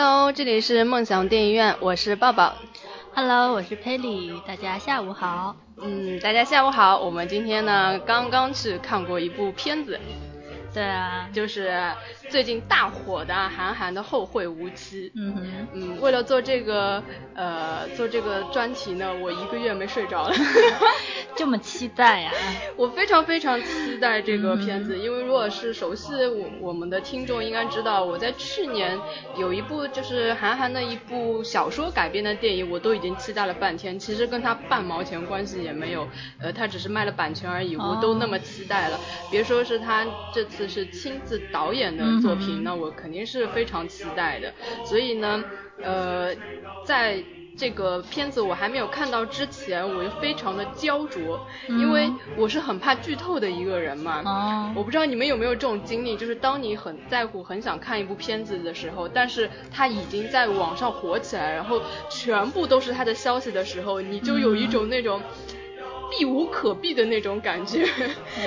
[0.00, 2.54] Hello，这里是梦想电影院，我是抱抱。
[3.16, 5.56] Hello，我是佩里，大家下午好。
[5.76, 7.00] 嗯，大家下午好。
[7.00, 9.98] 我们今天呢，刚刚去看过一部片子。
[10.72, 11.82] 对啊，就是
[12.28, 15.08] 最近大火的韩寒的《后会无期》。
[15.14, 17.02] 嗯哼，嗯，为了做这个
[17.34, 20.34] 呃做这个专题呢，我一个月没睡着了。
[21.36, 22.32] 这么期待呀！
[22.76, 28.98] 我非常非常期待这个片子，因为如果是熟悉我我们的听众应该知道，我在去年
[29.36, 36.08] 有一部就是韩寒的一部小说改编的电影，我都已经期待了半天，其实跟他半毛钱关系也没有，
[36.40, 38.98] 呃，他只是卖了版权而已，我都那么期待了。
[39.30, 44.52] 别说是他这次是亲自导演的作品，那我肯定是非常期待的。
[44.84, 45.44] 所以呢，
[45.82, 46.34] 呃，
[46.84, 47.22] 在。
[47.56, 54.22] 这个片子我还没有看到之前，我就非常的焦灼，因为我是很怕剧透的一个人嘛。
[54.24, 54.72] 哦。
[54.76, 65.20] 我不知道你们有没有这种经历，就是当你很在乎、很想看一部片子的时候，但是它已经在网上火起来，然后全部都是它的消息的时候，你就有一种那种
[66.16, 67.84] 避无可避的那种感觉。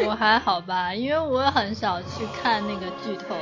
[0.05, 3.35] 我还好吧，因为我很少去看那个剧透。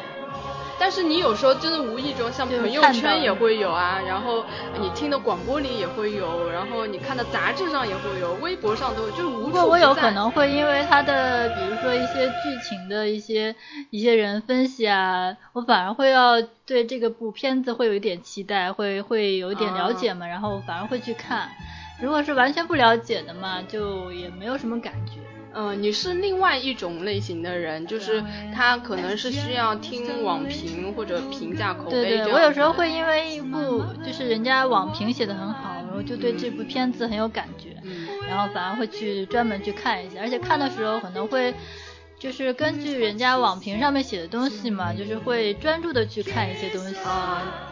[0.80, 4.46] 但是你有时候真的无意中，像朋友圈也会有啊，然后
[4.80, 13.56] 你听的广播里也会有，然后你看的杂志上也会有，微博上都有，就是无不过我有可能会因为他的，比如说一些剧情的一些
[13.90, 21.50] 一些人分析啊，我反而会要对这个部片子会有一点期待，会会有一点了解嘛，然后反而会去看。
[22.02, 25.20] 如果是完全不了解的嘛，就也没有什么感觉。
[25.54, 28.24] 嗯，你是另外一种类型的人，就是
[28.54, 31.92] 他可能是需要听网评或者评价口碑。
[31.92, 37.76] 对对，我有时候会因为一部就是人家网评写的很好，然后就对这部片子很有感觉，
[38.28, 41.54] 然后反而会去专门去看一下，而且看的时候可能会。
[42.20, 46.94] 就是根据人家网评上面写的东西嘛，就是会专注的去看一些东西，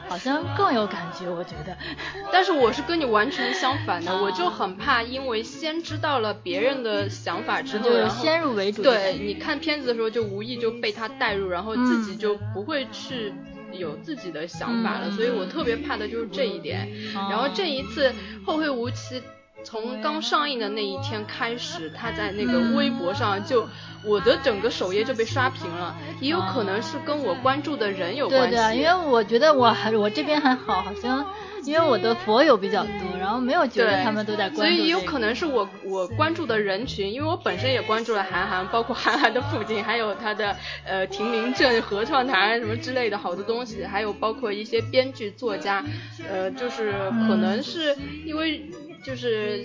[0.07, 1.77] 好像更有感觉，我觉得。
[2.31, 8.81] 但是我是跟你完全相反的，我就很怕，因为先知道了别人的想法之后，先入为主。
[8.81, 13.33] 对，你看片子的时候就无意就被他带入，然后自己就不会去
[13.71, 16.87] 有自己的想法了，所以我特别怕的就是这一点。
[17.13, 18.13] 然后这一次
[18.45, 19.21] 后会无期。
[19.67, 23.67] 从刚上映的那一天开始，他在那个微博上就
[24.01, 28.55] 我的整个首页就被刷屏了，也有可能是跟我关注的人有关系。
[28.55, 31.25] 对对，因为我觉得我还我这边还好，好像
[31.65, 34.57] 因为我的佛友比较多，然后没有觉得他们都在关注。
[34.57, 45.83] 所以有可能是我我关注的人群，因为我本身也关注了韩寒，包括韩寒的父亲，还有他的呃庭林镇合唱团什么之类的好多东西，还有包括一些编剧作家，
[46.31, 46.93] 呃，就是
[47.27, 47.93] 可能是
[48.25, 48.65] 因为。
[49.07, 49.63] 就是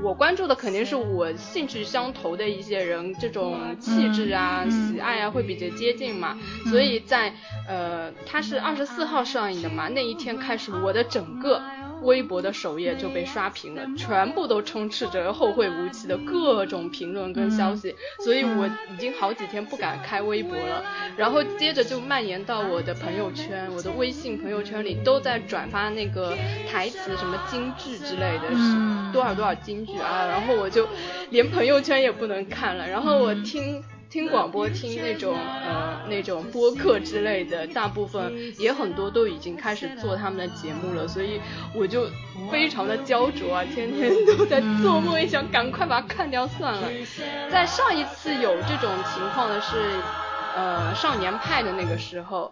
[0.00, 6.36] 我关注的肯定是我兴趣相投的一些人，这种气质啊、喜爱啊会比较接近嘛，
[6.70, 7.32] 所以在
[7.66, 11.60] 呃，它是二十四号上映的嘛，那一天开始，我的整个。
[12.02, 20.82] 微博的首页就被刷屏了，全部都充斥着后会无期的各种评论跟消息，所以我已经好几天不敢开微博了。
[21.16, 26.36] 然后接着就蔓延到我的朋友圈，我的微信朋友圈里都在转发那个
[26.70, 30.26] 台词，什么京剧之类的，是多少多少京剧啊。
[30.26, 30.86] 然后我就
[31.30, 33.82] 连朋友圈也不能看了，然后我听。
[34.08, 41.40] 听广播，听那种呃那种播客之类的，大部分也很多都已经开始做他们的节目了，所以
[41.74, 42.08] 我就
[42.50, 46.88] 非常的焦灼啊，天天都在做梦，也想赶快把它看掉算了。
[47.50, 49.72] 在上一次有这种情况的是。
[50.56, 52.50] 呃，少年派的那个时候，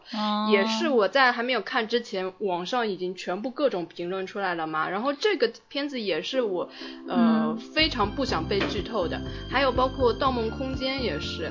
[0.52, 4.90] 也是我在还没有看之前，网上已经全部各种评论出来了嘛。
[4.90, 6.68] 然后这个片子也是我，
[7.08, 9.18] 呃，非常不想被剧透的。
[9.50, 11.50] 还有包括《盗梦空间》也是。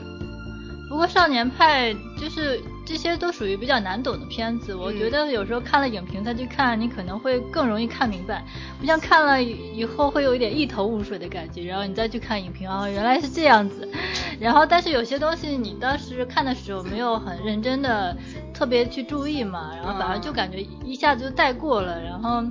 [0.88, 1.92] 不过少年派
[2.22, 8.44] 就是这些都属于比较难懂的片子，我觉得有时候看了影评再去看，你可能会更容易看明白，
[8.80, 13.90] 不像看了以后会有一点一头雾水的感觉，然后你再去看影评，哦，原来是这样子。
[14.40, 18.16] 然后但是有些东西你当时看的时候没有很认真的
[18.54, 22.44] 特别去注意嘛，然后反而就感觉一下子就带过了，然后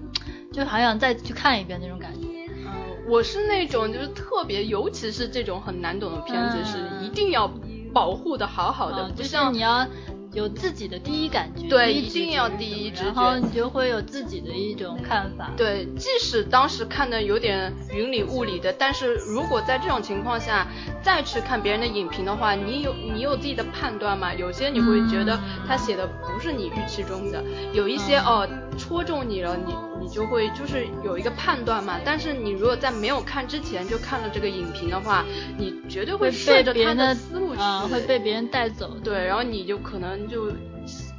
[0.50, 2.26] 就好想再去看一遍那种感觉。
[2.64, 2.72] 嗯，
[3.06, 7.52] 我是那种就是特别，尤其是这种很难懂的片子是一定要。
[7.94, 9.86] 保护的好好的，就像你要
[10.32, 15.50] 有自己的第一感觉，对，一定要第一直觉，然后你就会有自己的一种看法。
[15.56, 20.66] 对，即使当时看的有点云里雾里的，但是如果在这种情况下
[21.02, 24.32] 再去看别人的影评的话，你有你有自己的判断嘛？
[24.32, 25.38] 有些你会觉得
[25.68, 32.00] 他写的不是你预期中的，有一些哦戳中你了，你你就会就是有一个判断嘛。
[32.04, 35.24] 但是你如果在没有看之前就看了这个影评的话，
[35.56, 37.60] 你绝对会顺着他的思路去，
[37.92, 38.96] 会被别人带走。
[39.04, 40.50] 对，然后你就可能就。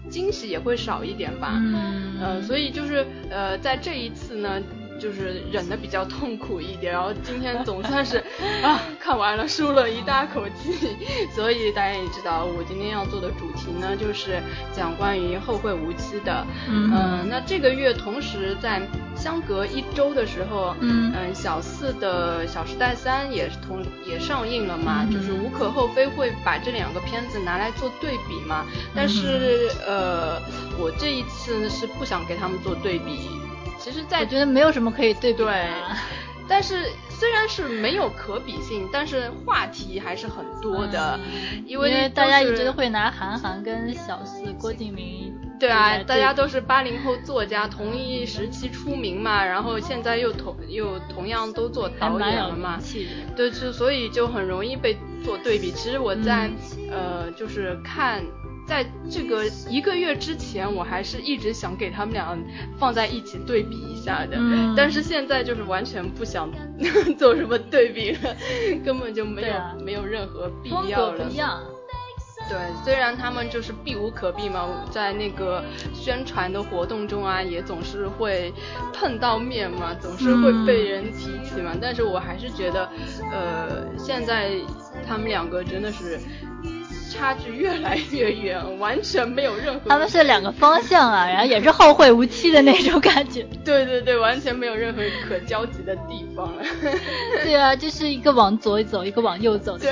[0.09, 1.53] 惊喜也会少一点吧。
[1.55, 4.61] 嗯，呃，所以就是呃，在这一次呢。
[5.03, 8.23] 就是忍的比较痛苦一点，然后今天总算是
[8.63, 10.95] 啊看完了，舒了一大口气。
[11.35, 14.41] 所以大家也知道，我今天要做的主题呢，就是
[14.71, 16.45] 讲关于《后会无期》的。
[16.69, 18.81] 嗯，那这个月同时在
[19.13, 28.65] 相隔一周的时候，嗯嗯，小四的《小时代三》也同也上映了嘛，就是无可厚非会把这两个片子拿来做对比嘛。
[28.95, 30.39] 但是呃，
[30.79, 33.29] 我这一次是不想给他们做对比。
[33.83, 35.43] 其实，在我觉得没有什么可以对比，
[36.47, 41.19] 但是虽然是没有可比性，但是话题还是很多的，
[41.65, 52.79] 因为大家一直都会拿韩寒跟小四郭敬明，对啊，大家都是八零后作家，同一时期出名嘛，然后现在又同又同样都做导演了嘛，
[53.35, 55.71] 对，就所以就很容易被做对比。
[55.71, 56.49] 其实我在
[56.89, 58.23] 呃，就是看。
[58.65, 62.37] 在这个一个月之前，我还是一直想给他们俩
[62.79, 64.37] 放在一起对比一下的，
[64.75, 66.49] 但是现在就是完全不想
[67.17, 68.35] 做什么对比了，
[68.85, 71.29] 根本就没有没有任何必要了。
[72.49, 75.63] 对，虽然他们就是避无可避嘛，在那个
[75.93, 78.53] 宣传的活动中啊，也总是会
[78.91, 82.89] 碰到面嘛，总是会被人提起嘛，但是我还是觉得，
[83.31, 84.51] 呃，现在
[85.07, 86.19] 他们两个真的是。
[87.09, 89.89] 差距越来越远，完全没有任何。
[89.89, 93.43] 他们是两个方向啊， 然后也是后会无期的那种感觉。
[93.63, 96.63] 对对对，完全没有任何可交集的地方了。
[97.43, 99.77] 对啊，就是一个往左走，一个往右走。
[99.77, 99.91] 对。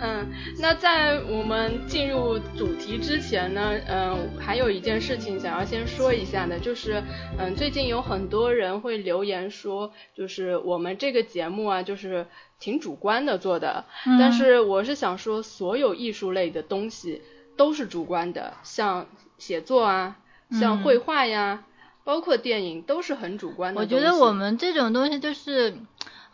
[0.00, 0.24] 嗯，
[0.60, 7.02] 那在我们进入主题之前呢，嗯，还有一件事情想要先说一下的，就是，
[7.36, 12.24] 嗯，最近有很多人会留言说，就是我们这个节目啊，就是
[12.58, 13.84] 挺主观的做的，
[14.18, 17.22] 但是我是想说，所有艺术类的东西
[17.56, 19.06] 都是主观的，像
[19.38, 20.16] 写作啊，
[20.50, 21.64] 像绘画呀，
[22.04, 23.80] 包括电影都是很主观的。
[23.80, 25.74] 我觉得我们这种东西就是。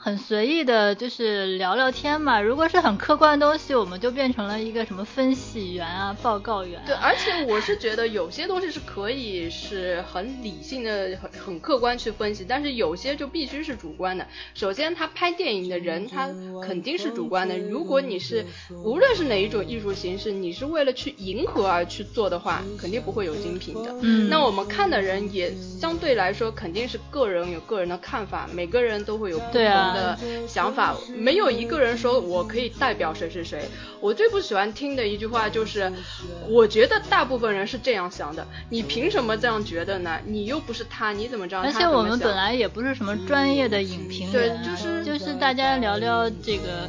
[0.04, 2.38] 很随意的，就是聊聊天嘛。
[2.38, 6.78] 如果是很客观的东西，我们就变成了一个什么分析员啊、报告员。
[6.84, 14.26] 对，而且我是觉得有些东西是可以是很理性的、很很客观去分析，但是有些就必须是主观的。
[14.52, 16.28] 首先，他拍电影的人他
[16.60, 17.56] 肯定是主观的。
[17.56, 18.44] 如果你是
[18.84, 23.90] 无论是哪一种艺术形式，你是为了去迎合而去做的话，肯定不会有精品的。
[24.02, 24.28] 嗯。
[24.28, 29.93] 那我们看的人也相对来说肯定是个人有个人的看法，每个人都会有不同。
[29.94, 33.68] 的想法没有一个人说我可以代表谁谁谁。
[34.00, 35.90] 我最不喜欢听的一句话就是，
[36.48, 40.18] 我觉得大部分人是这样想的，你凭什么这样觉得呢？
[40.26, 41.62] 你又不是他，你怎么知道？
[41.62, 46.88] 而且我们本来也不是什么专业的影评人，对，就是就是大家聊聊这个。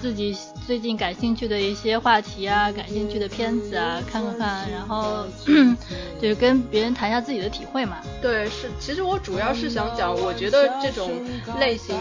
[0.00, 0.34] 自己
[0.66, 5.26] 最近感兴趣的一些话题啊，感兴趣的片子啊，看看看，然后
[6.20, 7.98] 就是跟别人谈一下自己的体会嘛。
[8.22, 11.10] 对，是，其实我主要是想讲，我觉得这种
[11.58, 11.94] 类型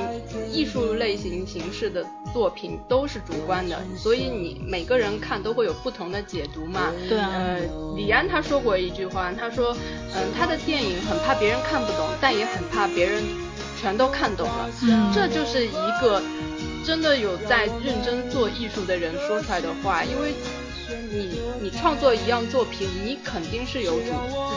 [0.51, 6.91] 艺术类型形式的作品都是主观的，所以你每个人看都会有不同的解读嘛。
[7.09, 7.29] 对啊。
[7.33, 7.59] 呃，
[7.97, 9.75] 李安他说过一句话，他说，
[10.15, 13.23] 嗯，他的电影很怕别人看不懂，但也很怕别人
[13.81, 14.69] 全都看懂了。
[14.83, 15.11] 嗯。
[15.13, 16.21] 这就是一个。
[16.85, 20.33] 真的有在认真做艺术的人说出来的话，因为
[21.11, 24.05] 你你创作一样作品，你肯定是有主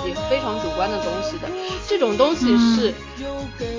[0.02, 1.48] 自己非常主观的东西的，
[1.86, 2.92] 这种东西是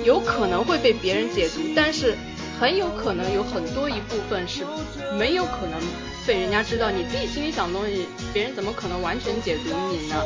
[0.04, 2.16] 有可能会被别人解读，但是
[2.60, 4.64] 很有可能有很多一部分是
[5.18, 5.80] 没有可能。
[6.26, 10.16] 被人家知道你自己心里想的东西，别人怎么可能完全解读你呢？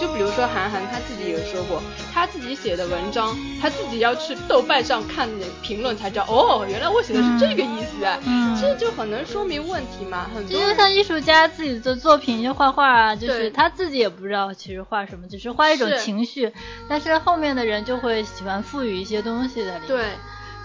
[0.00, 1.82] 就比如说韩寒他自己也说过，
[2.12, 5.28] 他自己写的文章，他自己要去豆瓣上看
[5.62, 8.18] 评论才知道，哦，原来我写的是这个意思啊，
[8.60, 10.30] 这就很能说明问题嘛。
[10.34, 16.52] 很多就像艺术家自己的作品，就画画啊，就是他自己也不知道其实画什么，只是画一种情绪，
[16.88, 19.88] 但是后面的人就会喜欢赋予一些东西在里面。
[19.88, 20.04] 对。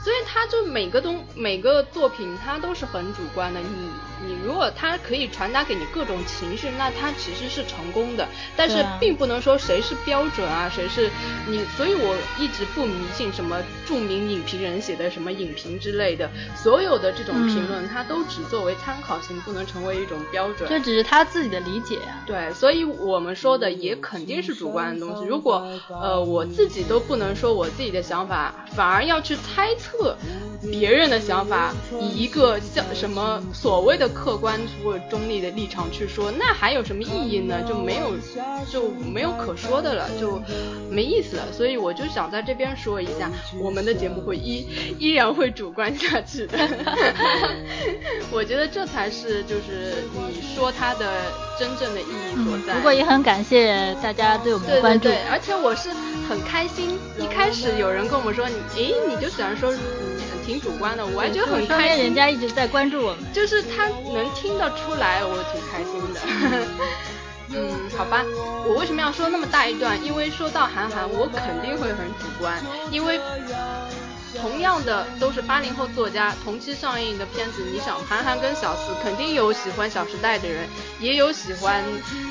[0.03, 3.59] 所以他就每个东每个作品，他都是很主观的。
[3.59, 3.67] 你
[4.25, 8.27] 你如果他可以传达给你各种情绪，那他其实是成功的。
[8.57, 11.07] 但是并不能说谁是标准啊，谁是
[11.47, 11.63] 你。
[11.77, 16.27] 所以我一直不迷信什么著名影评人写的什么影评之类的。
[16.55, 20.67] 所有的这种评论，它都只作为参考性，不能成为一种标准。
[20.67, 22.23] 这只是他自己的理解呀。
[22.25, 25.25] 对，所以我们说的也肯定是主观的东西。
[25.25, 29.90] 如果呃我自己都不能说我自己的想法，反而要去猜测。
[30.71, 37.61] 别人的想法，以一个像什么所谓的客观或者中立的立场去说，那还有什么意义呢？
[37.67, 38.11] 就没有
[38.71, 40.41] 就没有可说的了，就
[40.89, 41.51] 没意思了。
[41.51, 44.67] 所以我就想在这边说一下，我们的节目会依
[44.99, 46.57] 依然会主观下去的。
[48.31, 51.23] 我觉得这才是就是你说它的
[51.59, 52.75] 真正的意义所在。
[52.75, 55.89] 不过也很感谢大家对我们的关注，对对对，而且我是
[56.31, 56.97] 很开心。
[57.19, 59.73] 一开始有人跟我们说，你诶，你就喜欢说。
[60.43, 62.03] 挺主观的，我还觉得很开心。
[62.03, 66.19] 人家一直在关注我们，就是他能听得出来，我挺开心的。
[67.53, 68.25] 嗯，好吧，
[68.65, 70.03] 我为什么要说那么大一段？
[70.03, 72.57] 因为说到韩寒，我肯定会很主观，
[72.89, 73.19] 因为
[74.39, 80.67] 同样的都是八零后作家，同期上映的片子，你想韩寒跟小四，肯定有喜欢《小时代》的人，
[80.99, 81.83] 也有喜欢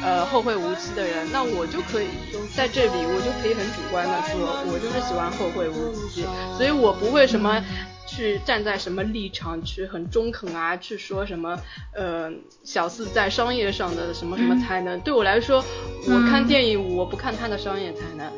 [0.02, 2.09] 呃《后会无期》的人，那我就可以
[2.57, 6.25] 在这里，我就可以很主观的说，我就是喜欢《后会无期》，
[6.57, 7.62] 所以我不会什么。
[8.11, 10.76] 去站在什么立场去很中肯啊？
[10.76, 11.57] 去说什么
[11.95, 12.31] 呃
[12.64, 14.99] 小四在商业上的什么什么才能？
[15.00, 15.64] 对我来说，
[16.09, 18.29] 我看电影我不看他的商业才能，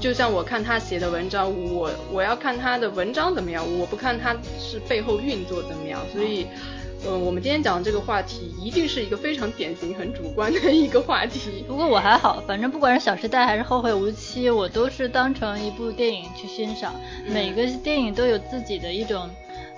[0.00, 6.46] 就像我看他写的文章，我我要看他的文章怎么样，我不看他是背后运作怎么样，所以。
[6.54, 11.64] 嗯，我们今天讲的这个话题一定是一个非常典型、很主观的一个话题。
[11.66, 16.94] 不过我还好，反正不管是《小时代》还是《后会无期》，我都是当成一部电影去欣赏。
[17.26, 19.28] 每个电影都有自己的一种，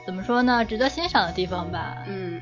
[0.04, 2.04] 怎么说呢，值得欣赏的地方吧。
[2.06, 2.40] 嗯，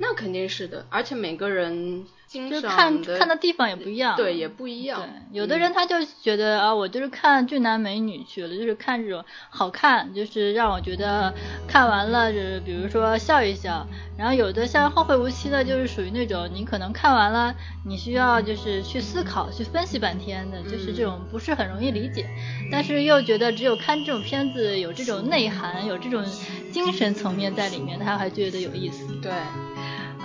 [0.00, 2.04] 那肯定是的，而且每个人。
[2.50, 5.00] 就是看看的地方也不一样，对，也不一样。
[5.00, 11.32] 对，有的人他就觉得啊，我就是看俊男美女去了，就是看这种好看，就是让我觉得
[11.66, 13.86] 看完了，就是比如说笑一笑。
[14.16, 17.52] 然后有的像后会无期的，就是属于那种你可能看完了，
[17.84, 22.24] 你需要就是去思考、去分析半天的，就是这种不是很容易理解。
[22.70, 26.24] 但是又觉得只有看这种片子有这种内涵，有这种
[26.70, 29.04] 精神层面在里面，他还觉得有意思。
[29.20, 29.32] 对。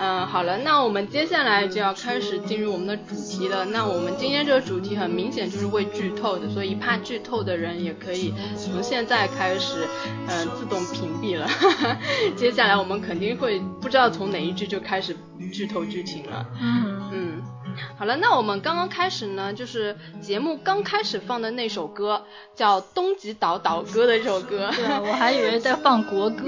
[0.02, 3.66] 嗯，好了，那我们接下来就要开始进入我们的主题了。
[3.66, 9.86] 那我们今天这个主题很明显就是会剧透的，所以怕剧透的人也可以从现在开始，
[10.28, 11.48] 嗯，自动屏蔽了。
[12.38, 15.16] 接下来我们肯定会不知道从哪一句就开始
[15.52, 16.46] 剧透剧情了。
[16.62, 17.42] 嗯嗯。
[18.00, 22.24] 好了，那我们刚刚开始呢，就是节目刚开始放的那首歌，
[22.56, 24.72] 叫《东极岛岛歌》的这首歌。
[24.74, 26.46] 对啊，我还以为在放国歌，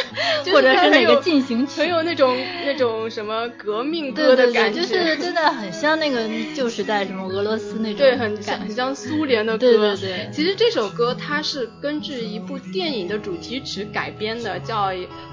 [0.50, 2.34] 或者是哪个进行曲，很有那种
[2.64, 4.80] 那种什么革命歌的感觉。
[4.80, 7.98] 对对对，就是真的很像那个旧时代什么俄罗斯那种。
[7.98, 9.58] 对，很像很像苏联的歌。
[9.58, 10.30] 对对对。
[10.32, 14.90] 其实这首歌它是根据一部电影的主题曲改编的，叫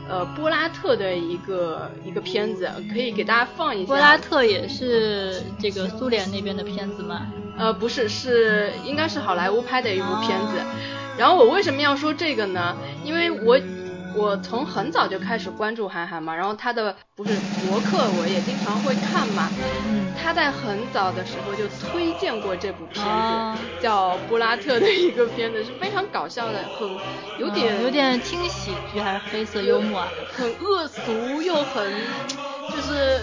[0.09, 3.87] 呃波拉特的一个一个片子，可以给大家放一下。
[3.87, 5.41] 波拉特也是。
[5.61, 7.27] 这个苏联那边的片子吗？
[7.57, 10.53] 呃，不是，是应该是好莱坞拍的一部片子。
[11.17, 12.75] 然后我为什么要说这个呢？
[13.03, 13.59] 因为我
[14.15, 17.31] 我从很早就开始关注韩寒嘛，然后他的不是
[17.69, 19.51] 博客我也经常会看嘛。
[20.23, 26.89] 他在很早的时候就推荐过这部片子，叫布拉特的一个片子，是非常搞笑的，很
[27.39, 31.91] 有点有点轻喜剧还是黑色幽默，很恶俗又很
[32.69, 33.21] 就是。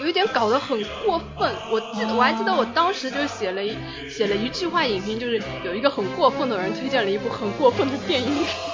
[0.00, 3.76] 有一点搞得很过分，我记得我还记得我当时就写了一
[4.08, 8.28] 写了一句话影评，就是有一个很过分的人推荐了一部很过分的电影。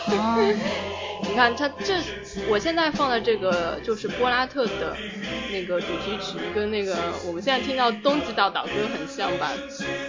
[1.25, 2.01] 你看他这，
[2.49, 4.97] 我现在放的这个就是波拉特的
[5.53, 9.53] 那个主题曲，跟那个我们现在听到东极岛岛歌很像吧？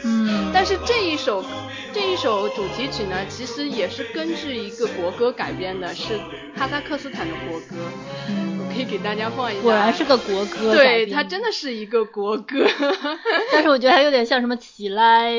[0.03, 0.50] 嗯。
[0.51, 1.46] 但是这一首
[1.93, 6.17] 这一首主题曲呢，其实也是根据一个国歌改编的，是
[6.58, 7.75] 哈萨克斯坦的国歌。
[8.74, 12.65] 可以给大家放一下，果然是个国歌，对，它真的是一个国歌。
[13.53, 15.32] 但是我觉得还有点像什么起来，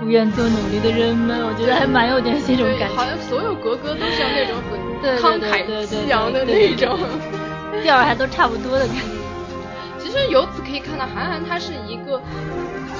[0.00, 2.94] 不愿做努力的人们，我觉得还蛮有点这种感觉。
[2.96, 6.98] 好像所有国歌都像那种很慷慨激昂的那种，
[7.82, 9.20] 调儿还都差不多的感觉。
[10.02, 12.20] 其实由此可以看到，韩寒他是一个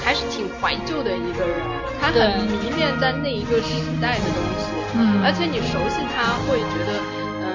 [0.03, 1.57] 还是挺怀旧的一个人，
[1.99, 4.69] 他很迷恋在那一个时代的东西。
[4.95, 5.21] 嗯。
[5.23, 6.93] 而且你熟悉他，会觉得，
[7.41, 7.51] 嗯，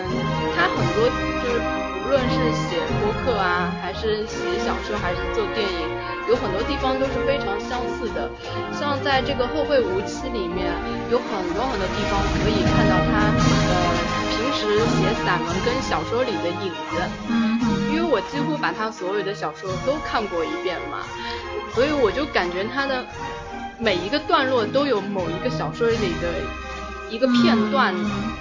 [0.54, 1.09] 他很多
[1.42, 1.86] 就是。
[2.07, 5.89] 无论是写播客啊，还是写小说，还是做电影，
[6.29, 8.31] 有很多地方都是非常相似的。
[8.79, 10.71] 像在这个《后会无期》里面，
[11.11, 13.75] 有很多很多地方可以看到他呃
[14.31, 17.03] 平时写散文跟小说里的影子。
[17.29, 17.59] 嗯。
[17.91, 20.99] 因为我几乎把他所有的小说都看过一遍嘛，
[21.75, 23.05] 所以我就感觉他的
[23.79, 26.29] 每一个段落都有某一个小说里的。
[27.11, 27.95] 一个片段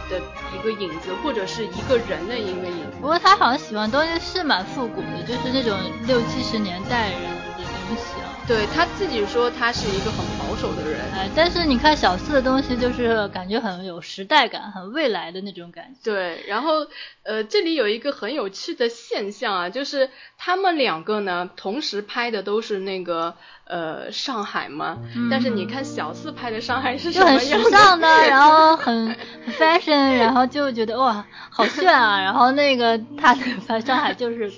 [0.10, 0.20] 的
[0.54, 2.98] 一个影子，或者是一个人的一个影子。
[3.00, 8.32] 不过他好像喜欢东西是蛮复古的，就是那种六七十年代人的东西啊。
[8.48, 11.00] 对他自己说他是一个很保守的人。
[11.14, 16.12] 哎，但是你看小四的东西，就是感觉很有时代感，很未来的那种感觉。
[16.12, 16.86] 对，然后
[17.24, 23.36] 呃，这里有一个很有趣的现象啊，就是他们两个呢，同时拍的都是那个。
[23.68, 24.98] 呃，上海嘛，
[25.30, 27.40] 但是你看小四拍的上海是什么样？
[27.40, 29.16] 就很时尚的， 然后很
[29.58, 32.22] fashion，然后就觉得哇，好炫啊！
[32.22, 34.52] 然后那个他的拍上海就是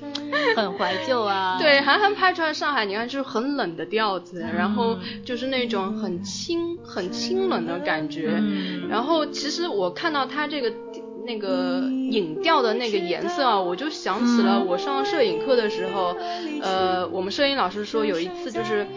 [0.55, 1.57] 很怀旧啊。
[1.61, 8.41] 对，韩寒拍出来上海，你看就是很冷的调子，然后就是那种很清、很清冷的感觉。
[8.89, 10.71] 然后其实我看到他这个。
[11.27, 16.15] 那个影调的那个颜色啊，我就想起了我上摄影课的时候，
[16.61, 18.87] 呃，我们摄影老师说有一次就是，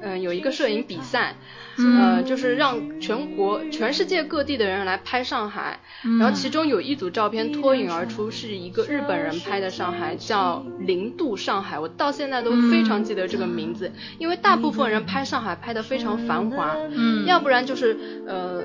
[0.00, 1.34] 嗯，有一个摄影比赛，
[1.76, 5.80] 呃，就是让全国、全世界各地的人来拍上海，
[6.20, 18.62] 然后其中有一组照片脱颖而出，是一个日本人拍的上海，叫零度上海，我到现在都非常记得这个名字，因为大部分人拍上海拍的非常繁华，嗯，要不然就是呃。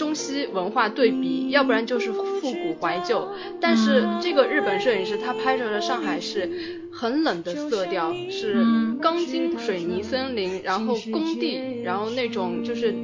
[0.00, 3.28] 中西文化对比，要不然就是复古怀旧。
[3.60, 6.50] 但是这个日本摄影师他拍出来的上海是
[6.90, 8.64] 很冷的色调，是
[9.02, 12.94] 钢筋水泥森林，然后工地，然后那种就是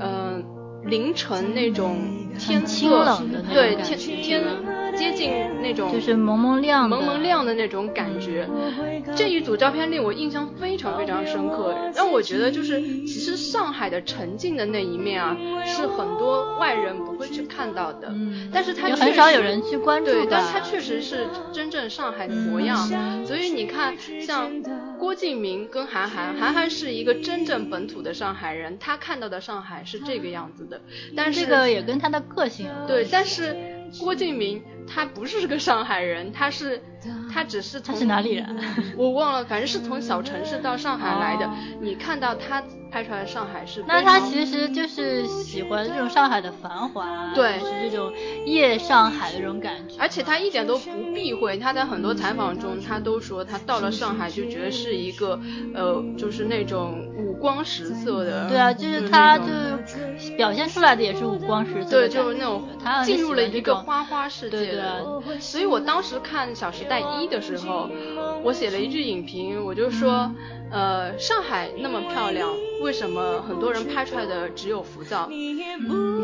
[0.00, 0.42] 嗯
[0.86, 1.98] 凌晨那种
[2.38, 3.20] 天色，
[3.52, 4.42] 对天天。
[4.94, 8.48] 接近那种就是蒙蒙亮、蒙蒙亮的那种感觉。
[9.14, 18.08] 这一组照片令我印象非常非常深刻，让我觉得就是其实上海的沉静的那一面啊，是很多外人不会去看到的。
[18.10, 22.76] 嗯，但是它很少有人去关注对，但它确实是真正上海的模样。
[23.24, 24.50] 所以你看，像
[24.98, 30.80] 郭敬明跟韩寒，韩寒是一个真正本土的上海人，他看到的上海是这个样子的。
[31.16, 33.56] 但是这个也跟他的个性对，但是
[34.00, 34.62] 郭敬明。
[34.86, 36.80] 他不是个上海人，他是，
[37.32, 38.56] 他只是从是哪里人？
[38.96, 41.50] 我忘了，反正是从小城市到上海来的。
[41.80, 42.62] 你看到他。
[42.88, 48.10] 拍出来的上海是，那他其实就是喜欢这种上海的繁华，对，是这种
[48.46, 49.96] 夜上海的这种感觉。
[49.98, 55.38] 而且他一点都不避讳，他在很多采访中，他都说他到了上海就觉得是一个，
[55.74, 58.48] 呃，就是那种五光十色的。
[58.48, 59.44] 对啊，就是他就
[60.38, 61.90] 表现出来的也是五光十色。
[61.90, 62.66] 对，就是那种
[63.04, 64.56] 进入了一个花花世界。
[64.58, 64.80] 对
[65.40, 67.88] 所以我当时看《小时代一》的时候，
[68.42, 70.30] 我写了一句影评，我就说。
[70.68, 75.28] 呃，上海那么漂亮，为什么很多人拍出来的只有浮躁？
[75.30, 75.62] 你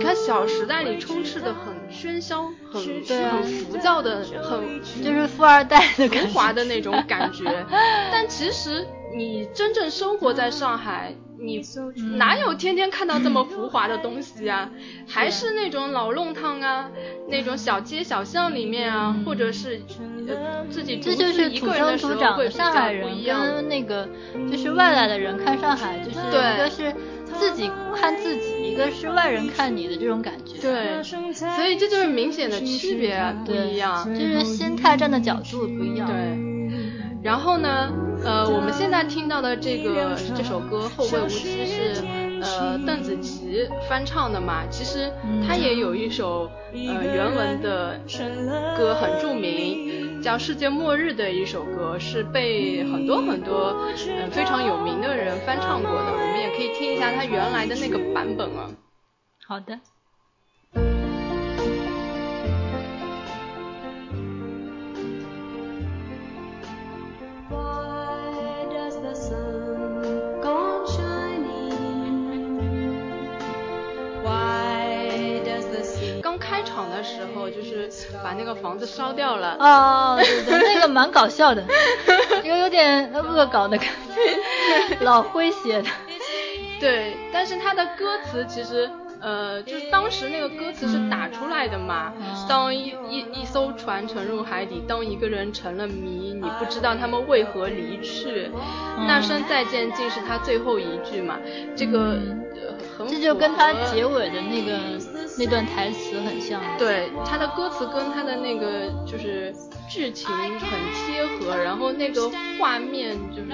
[0.02, 7.44] 看《小时代》里充斥的很喧嚣、很很浮躁的、很就是富二代的浮 华的那种感觉，
[8.10, 11.14] 但其实你真正生活在上海。
[11.42, 11.60] 你
[12.16, 14.70] 哪有天天看到这么浮华的东西啊？
[15.08, 16.88] 还是那种老弄堂啊，
[17.28, 19.80] 那种小街小巷里面啊，或者是
[20.70, 24.08] 自己这就是土生土长的上海人跟那个
[24.50, 26.94] 就是外来的人看上海，就是一个是
[27.34, 30.60] 自己看自己，一个是外人看你的这种感觉。
[30.60, 36.06] 对，所以这就是明显的区别不一样，就是心态站的角度不一样。
[36.08, 36.52] 对。
[37.22, 37.92] 然后呢，
[38.24, 42.04] 呃，我们现在听到的这个这首歌《后会无期》是
[42.40, 44.64] 呃邓紫棋翻唱的嘛？
[44.70, 45.10] 其实
[45.46, 47.98] 她也有一首呃原文的
[48.76, 56.12] 歌很著名，叫《世界末日》的一首歌，是被很多很多嗯非常有名的人翻唱过的。
[56.12, 58.70] 我们也可以听一下她原来的那个版本啊。
[59.46, 59.78] 好的。
[77.12, 77.88] 时候就是
[78.24, 81.62] 把那个房子烧掉了哦，对对，那个蛮搞笑的，
[82.42, 85.88] 有有点恶搞的感觉，老诙谐的。
[86.80, 92.12] 对，但是他的歌词其实，呃，就是当时那个歌词是打出来的嘛。
[92.48, 98.50] 当一一一艘船沉入海底，当一个人成了谜，你不知道他们为何离去，
[99.06, 101.38] 那声再见竟是他最后一句嘛。
[101.76, 102.18] 这个
[102.98, 104.76] 很这就跟他结尾的那个。
[105.38, 109.54] 那段台词很像，对他的歌词跟他的那个就是
[109.88, 113.48] 剧情很贴合，然后那个画面就是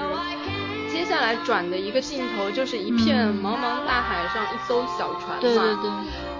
[0.92, 5.90] 接下来转的一个镜头就是一片茫茫大海上一艘小船嘛，对对对，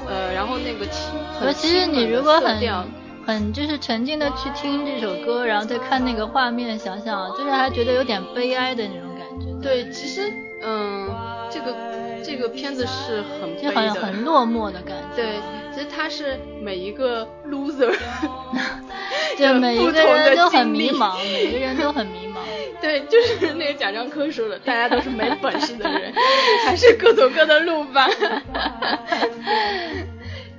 [0.09, 2.59] 呃，然后那个清很其实你如果很
[3.25, 9.47] 很就是沉浸的去听这首歌，然后再看那个画面，想想就是还觉得有点悲哀的那种感觉。
[9.63, 11.09] 对，其实嗯，
[11.51, 11.98] 这个。
[12.29, 15.17] 这个片子是很悲的，很落寞的感觉。
[15.17, 15.41] 对，
[15.73, 17.97] 其实他是每一个 loser，
[19.39, 22.37] 就，每一个人都很迷茫，每个人都很迷茫。
[22.83, 26.13] 对，就是那个贾樟柯说的，大家都是没本事的人，
[26.67, 28.07] 还是各走各的路吧。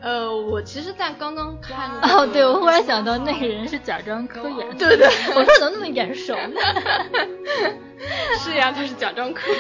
[0.02, 6.60] 呃，我其实，在刚刚看哦，对，我忽然想到那个人是贾樟柯演的， 对对，我说怎么那么眼熟呢？
[8.40, 9.52] 是呀，他是贾樟柯。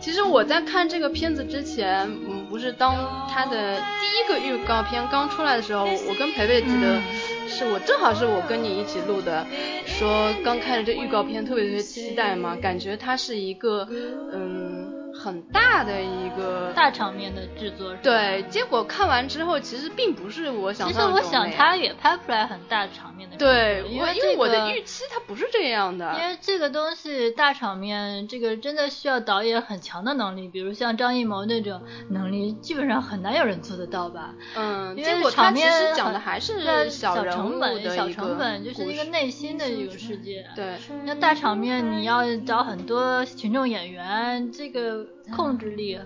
[0.00, 2.94] 其实我在看这个片子之前，嗯，不是当
[3.30, 7.00] 他的第一个预告片刚出来的时候，我跟培培记得
[7.46, 9.46] 是我正好是我跟你一起录的，
[9.86, 13.88] 说刚看了这预告片特别特别期待嘛，感觉他是一个
[14.32, 15.03] 嗯。
[15.14, 26.12] 很大的一个大场面的制作，对，结果看完之后，其实并不是我想象中其实我想他也拍不出来很大场面的，对，因为因为我的预期它不是这样的。
[26.20, 34.34] 因为这个东西大场面，这个真的需要导演很强的能力，比如像张艺谋那种能力，基本上很难有人做得到吧？
[34.56, 40.44] 嗯，因为场面讲的还是小成本，小成本就是一个内心的一个世界。
[40.56, 45.03] 对，那大场面你要找很多群众演员，这个。
[45.34, 45.98] 控制力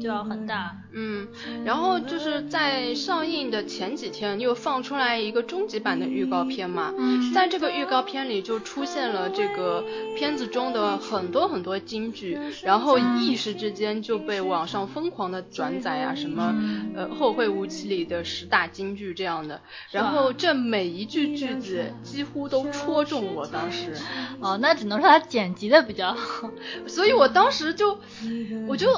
[0.00, 1.28] 就要很大，嗯，
[1.64, 9.84] 然后就是在上映的前几天又放出来一个终极版的预告片嘛，嗯，在这个预告片里就出现了这个
[10.16, 16.54] 片子中的很多很多金句，然后一时之间就被网上疯狂的转载啊，什么
[16.94, 23.94] 呃后会无期里的十大金句这样的，然后这每一句句子几乎都戳中我当时，
[24.40, 26.50] 哦，那只能说他剪辑的比较好，
[26.88, 27.98] 所以我当时就。
[28.66, 28.88] 我就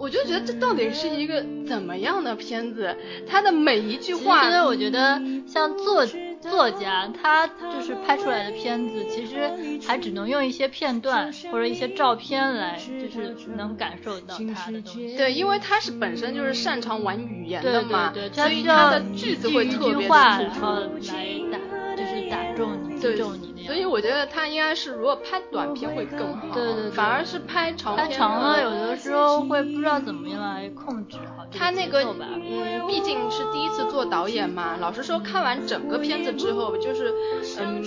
[0.00, 2.96] 我就觉得这到底是一个怎么样的片子？
[3.28, 6.06] 他的每一句话，其实我觉得像作
[6.40, 9.50] 作家，他就是拍出来的片子，其实
[9.86, 15.16] 还只能用一些片段或者一些照片来，就是能感受到他的东西。
[15.18, 20.14] 对，因为他是本身就是擅长玩语言的嘛，所以他的句子会特别的
[20.48, 20.64] 突出，
[21.12, 21.58] 来打
[21.94, 23.49] 就是打中你，击中你。
[23.66, 34.76] 所以我觉得他应该是，如果拍短片会更好，对对，反而是拍长片，拍长了有的时候会不知道怎么样来控制好他那个，嗯，毕竟是第一次做导演嘛。
[34.80, 37.12] 老实说，看完整个片子之后，就是
[37.60, 37.84] 嗯，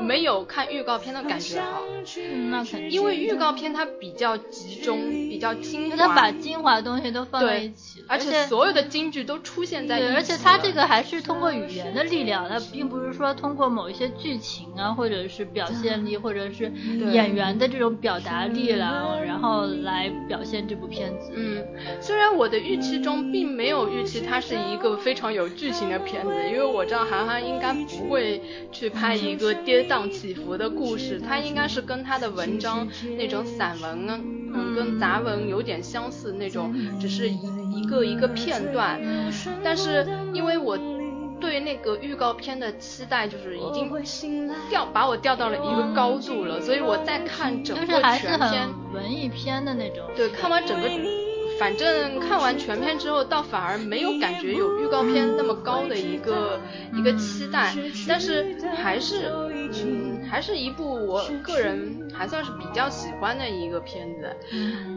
[0.00, 1.82] 没有看预告片的感觉好。
[2.16, 2.90] 嗯，那肯定。
[2.90, 10.08] 因为预告片它比较集中，比较精华，他把精华的东西都放在一起，而且所有的金句都出现在一起。
[10.08, 15.19] 对，而且他这个还是通过语言的力量，他并不是说通过某一些剧情啊，或者。
[15.28, 16.70] 是表现力，或者是
[17.12, 21.32] 演员的这种表达力了，然后来表现这部片子。
[21.34, 21.64] 嗯，
[22.00, 34.20] 虽然我的预期中并没有预期它是一个非常有剧情的片子，因为我知道韩寒应该不会去拍一个跌宕起伏的故事，他应该是跟他的文章那种散文啊，
[34.54, 39.00] 嗯，跟杂文有点相似那种，只是一一个一个片段。
[39.62, 40.78] 但是因为我。
[41.40, 43.90] 对那个预告片的期待就是已经
[44.68, 50.04] 掉把我调到了一个高度了，所以我在看整个全片文艺片的那种。
[50.14, 50.88] 对，看完整个，
[51.58, 56.60] 反正看完全片之后，倒反而没有感觉有预告片那么高的一个
[56.94, 57.74] 一个期待，
[58.06, 59.32] 但是还是
[59.84, 64.36] 嗯，还是一部我个人还算是比较喜欢的一个片子。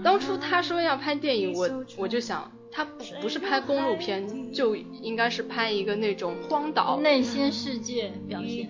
[0.03, 2.51] 当初他说要拍电影，我我就想。
[2.73, 8.67] 他不不是拍公路片，就应该是拍一个那种荒岛内心世界表现。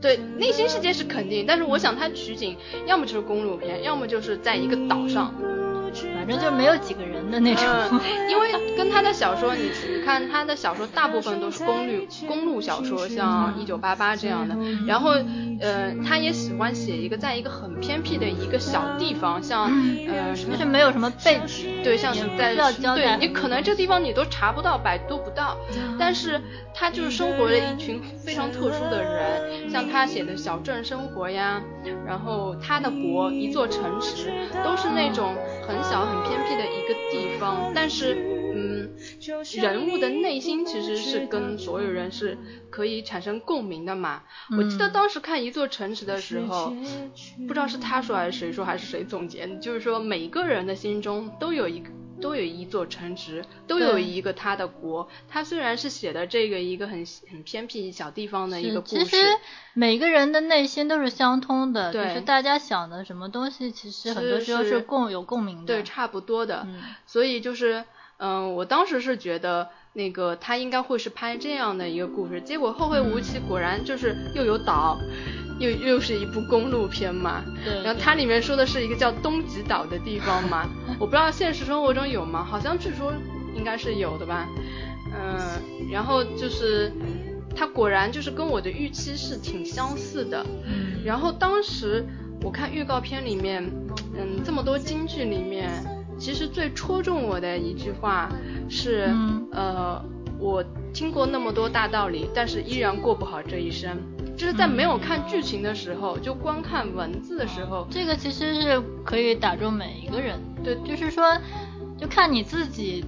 [0.00, 5.34] 对，内心世界是肯定，但是我想他取景，要么就是公路片，要么就是在一个岛上。
[6.14, 7.66] 反正就没有几个人的那种，
[8.28, 11.92] 因为跟他的小说，你你看他的小说大部分都是公路
[12.26, 14.56] 公路小说，像一九八八这样的。
[14.86, 15.10] 然后，
[15.60, 19.70] 呃，他也喜欢写一个在一个很偏僻的一个小地方，像
[20.08, 25.54] 呃什么，就是没有什么背景，对，像在对，你可能这地方你都查不到，百度不到，
[25.98, 26.40] 但是
[26.72, 31.60] 他就是生活了一群非常特殊的人，像他写的小镇生活呀，
[32.06, 34.32] 然后他的国一座城池
[34.64, 35.34] 都是那种
[35.68, 35.76] 很。
[35.90, 38.49] 小很偏僻的一个地方，但是，嗯，
[39.60, 42.36] 人物的内心其实是跟所有人是
[42.70, 44.22] 可以产生共鸣的嘛。
[44.56, 46.74] 我记得当时看一座城池的时候，
[47.46, 51.90] 不知道是他说还是谁说还是谁总结，就是说每个人的心中都有一个。
[52.20, 55.08] 都有一座城池，都有一个他的国。
[55.26, 59.24] 他虽然是写的这个一个很很偏僻小地方的一个故事，其实
[59.72, 66.68] 每个人的内心都是相通的，就是大家想的什么东西，其实很多时候是共有共鸣的，对，差不多的。
[67.06, 67.86] 所以就是，
[68.20, 74.98] 嗯，我当时是觉得那个他应该会是拍这样的一个故事，结果后会无期，果然就是又有岛。
[75.60, 77.82] 又又是一部公路片嘛，对。
[77.82, 80.66] 然后它里面说的是一个叫东极岛的地方嘛，
[80.98, 82.42] 我不知道现实生活中有吗？
[82.42, 83.12] 好像据说
[83.54, 84.48] 应该是有的吧。
[85.12, 85.38] 嗯，
[85.92, 86.90] 然后就是
[87.54, 90.42] 它果然就是跟我的预期是挺相似的。
[90.64, 92.06] 嗯，然后当时
[92.42, 93.62] 我看预告片里面，
[94.16, 95.68] 嗯，这么多京剧里面，
[96.20, 98.30] 其实最戳中我的一句话
[98.68, 100.04] 是，嗯呃，
[100.38, 103.96] 我听过那么多大道理，但是依然过不好这一生。
[104.36, 110.38] 就是在没有看剧情的时候，就光看文字的时候，这个其实是可以打中每一个人。
[110.62, 111.36] 对，就是说，
[111.98, 113.04] 就看你自己，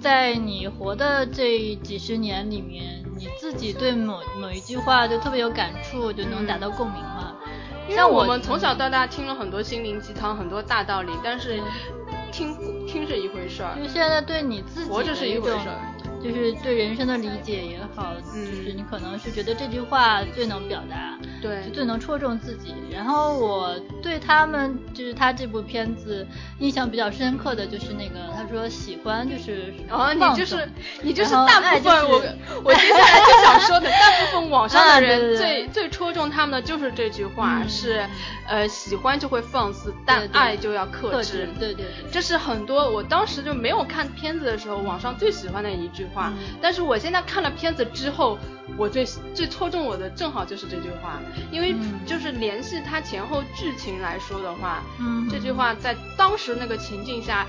[0.00, 7.34] 在你活的这几十年里面，你自己对某某一句话就特别有感触，就能达到共鸣嘛。
[7.88, 11.60] 因为我们从小到大听了很多心灵鸡汤，很多大道理，但是
[12.34, 15.93] 听听是一回事儿，就现在对你自己活着是一回事儿。
[16.24, 22.74] 就是对人生的理解也好，就是你可能是觉得这句话最能表达，对，就最能戳中自己。
[22.90, 26.26] 然后我对他们就是他这部片子
[26.60, 30.66] 印象比较深刻的就是那个他说喜欢就是哦，你就是
[31.02, 32.22] 你就是大部分我
[32.64, 38.02] 我接下来就想说的大部分网上的人最最戳中他们的就是这句话是
[38.48, 41.46] 呃喜欢就会放肆，但爱就要克制。
[41.58, 46.08] 对对，这是很多我当时就没有看片子的时候网上最喜欢的一句。
[46.14, 48.38] 话，但是我现在看了片子之后，
[48.76, 51.18] 我最最戳中我的正好就是这句话，
[51.50, 51.74] 因为
[52.06, 57.46] 就是联系它前后剧情来说的话，嗯，这句话在当时那个情境下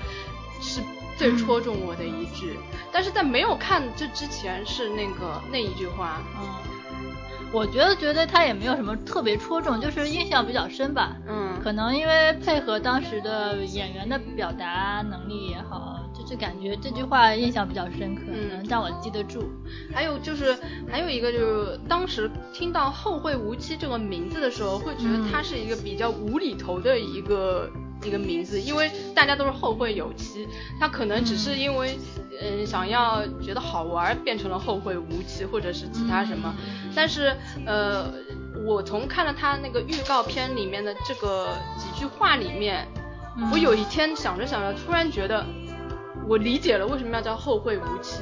[0.60, 0.80] 是
[1.16, 2.58] 最戳中我的一句，
[2.92, 6.46] 但是在没有看这之前是那个那一句话，嗯。
[7.52, 11.16] 我觉得觉得他也没有什么特别戳中，就是印象比较深吧。
[11.28, 19.48] 嗯，可能因为配合当时的演员的表达能力也好，就感觉这句话印象比较深刻，能让我记得住。
[19.94, 20.56] 还有就是
[20.90, 27.70] 还有一个就是当时听到“后会无期”这个名字的时候，会觉得它是一个比较无厘头的一个。
[28.04, 30.46] 一个名字，因为大家都是后会有期，
[30.78, 31.98] 他可能只是因为，
[32.42, 36.54] 嗯，想要觉得好玩，变成了后会无期，或者是其他什么。
[36.94, 37.34] 但是，
[37.64, 38.12] 呃，
[38.66, 42.86] 我从看了他那个预告片里面的这个几句话里面，
[43.50, 45.44] 我有一天想着想着，突然觉得
[46.28, 48.20] 我理解了为什么要叫后会无期，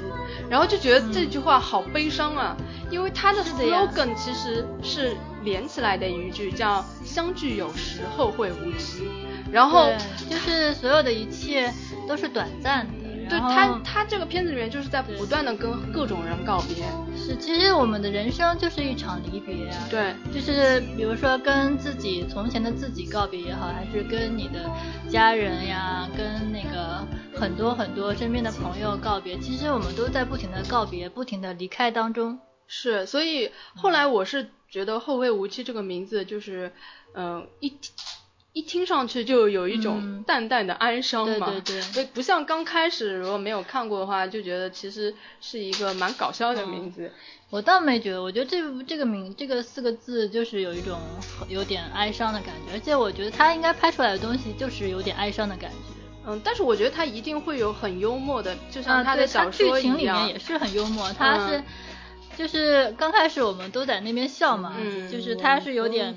[0.49, 2.57] 然后就觉得这句话好悲伤啊，
[2.91, 9.09] 因为它的 slogan 其实是连起来的一句，叫相聚有时，后会无期。
[9.53, 9.93] 然后
[10.29, 11.73] 就是所有的一切
[12.09, 13.05] 都是短暂的。
[13.27, 16.85] 对他，他这个片子里面就是在不断的跟各种人告别。
[17.17, 19.79] 是，其实我们的人生就是一场离别啊。
[19.89, 24.69] 对，就是比如说跟自己从前的自己告别也好，还是跟你的
[25.09, 32.39] 家人呀，跟那个很多很多身边的朋友告别，其实我们都在不停的告别，不停的离开当中。
[32.67, 36.73] 是，所以后来我是觉得“后会无期”这个名字就是，
[37.15, 37.73] 嗯，一。
[38.55, 47.11] 一听上去就有一种淡淡的哀伤嘛，对对对，不像刚开始如果没有看过的话，就觉得其实是一个蛮搞笑的名字。
[47.51, 51.01] 我倒没觉得，我觉得这这个名这个四个字就是有一种
[51.49, 55.94] 有点哀伤的感觉，而且我觉得他应该拍出来的东西就是有点哀伤的感觉。
[56.27, 59.77] 嗯，但是我觉得他一定会有很幽默的，就像他的小说一样。
[59.77, 61.63] 剧情里面也是很幽默，他是。
[62.37, 64.75] 就是刚开始我们都在那边笑嘛，
[65.09, 66.13] 就是他是有点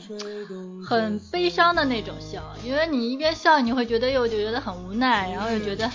[0.84, 5.88] 很悲伤的那种笑，因为你一边笑你会觉得又觉得很无奈，然后又觉得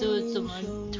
[0.00, 0.50] 就怎么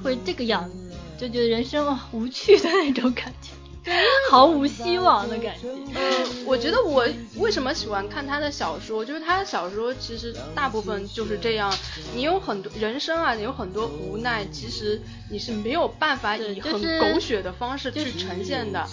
[0.05, 0.77] 会这个样子，
[1.17, 3.53] 就觉得人生无趣的那种感觉。
[4.31, 5.69] 毫无希望的感觉。
[5.95, 11.73] 嗯，我觉得我为什么喜欢看他的小说，就是他的小说其实大部分就是这样。
[12.15, 18.87] 你有很多人生啊，你有很多无奈，其实你是没有办法以很狗血的方式去呈现的。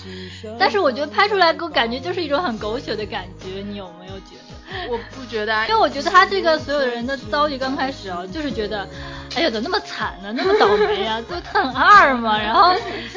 [0.58, 4.92] 但是我觉得拍出来给我感觉就是一种很狗血的感觉，你有没有觉得？
[4.92, 8.88] 我不觉得，因为我觉得他这个所有人的遭遇刚开始啊，就是觉得，
[9.36, 10.34] 哎呀，怎么那么惨呢？
[10.36, 12.74] 那么倒霉啊，就很二嘛，然后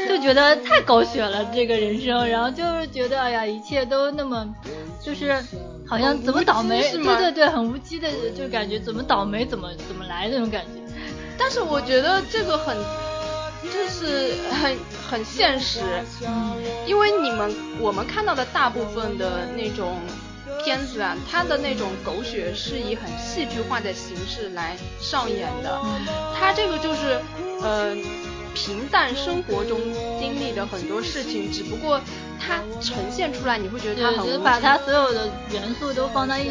[0.09, 4.47] 就觉得太狗血了这个人生，然后就是觉得，哎呀，一切都那么，
[5.03, 5.35] 就是
[5.87, 10.81] 好像怎么倒霉，对对对，很无稽的，就感觉怎么倒霉怎么怎么来那种感觉。
[11.39, 12.77] 但是我觉得这个很，
[13.65, 14.77] 就是很
[15.11, 15.81] 很现实，
[16.27, 19.99] 嗯，因为你们我们看到的大部分的那种。
[20.63, 25.81] 片子啊，它的那种狗血是以很戏剧化的形式来上演的，
[26.39, 27.21] 它这个就是，
[27.63, 27.95] 呃，
[28.55, 29.81] 平淡生活中
[30.19, 32.01] 经历的很多事情，只不过
[32.41, 36.51] 它呈现出来，你会觉得它很把它所有的元素都放在一起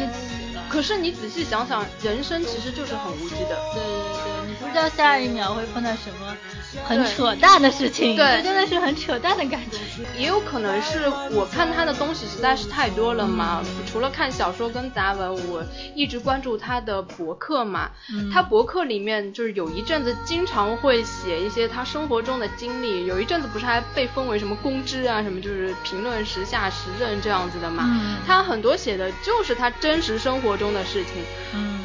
[0.54, 0.62] 了。
[0.68, 3.56] 可是你仔细想想，人生其实就是很无稽的。
[3.74, 3.92] 对对
[4.24, 6.36] 对，你不知道下一秒会碰到什么
[6.84, 9.78] 很扯淡的事情，对，真的是很扯淡的感觉。
[10.18, 13.62] 也有可能是我看他的东西实在是太多了嘛。
[13.90, 17.90] 除了看小说跟杂文，我一直关注他的博客嘛。
[18.32, 27.84] 他博客里面就是有一阵子经常会写一些他生活中的经历，有一阵子不是还被封为什么公知啊，什么就是评论时下时政这样子的嘛。
[28.26, 31.22] 他很多写的就是他真实生活中的事情，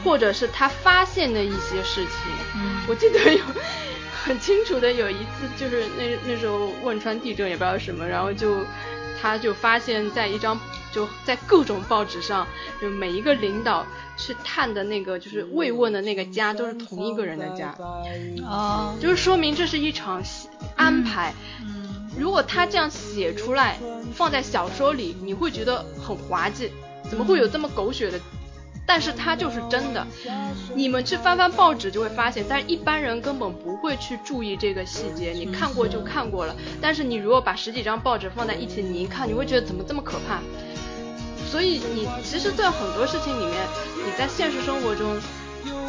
[0.03, 2.11] 或者是他发现的一些事情。
[2.87, 3.43] 我记得有。
[4.27, 8.57] 很清楚的有一次， 就是那那时候汶川地震也不知道什么，然后就
[9.21, 10.59] 他就发现，在一张
[10.91, 12.45] 就在各种报纸上，
[12.81, 13.85] 就每一个领导
[14.17, 17.73] 去探的那个就是慰问的那个家都是同一个人的家，
[18.43, 20.21] 哦，就是说明这是一场
[20.75, 21.77] 安排嗯。
[22.19, 23.77] 如果他这样写出来，
[24.13, 26.71] 放在小说里，你会觉得很滑稽，
[27.09, 28.19] 怎么会有这么狗血的？
[28.87, 30.07] 但是它就是真的，
[30.73, 36.55] 你们去翻翻报纸就会发现，但是一般人根本不会去注意这个细节，你看过就看过了。
[36.81, 40.39] 但是你如果把十几张报纸放在一起，你一看，你会觉得怎么这么可怕？
[41.51, 43.57] 所以你其实，在很多事情里面，
[44.05, 45.15] 你在现实生活中，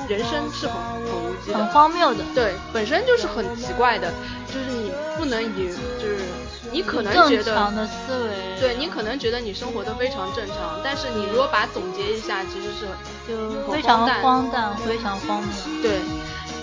[0.08, 4.12] 人生是很很无稽的，很荒谬的，对，本身就是很奇怪的，
[4.48, 5.68] 就是你不能以
[6.00, 6.27] 就是。
[6.70, 12.86] 你可能觉得的思维，对你可能觉得你生活的非常正常，但是你如果把总结一下，其实是
[13.26, 15.82] 就非常荒诞，非常荒谬。
[15.82, 16.00] 对，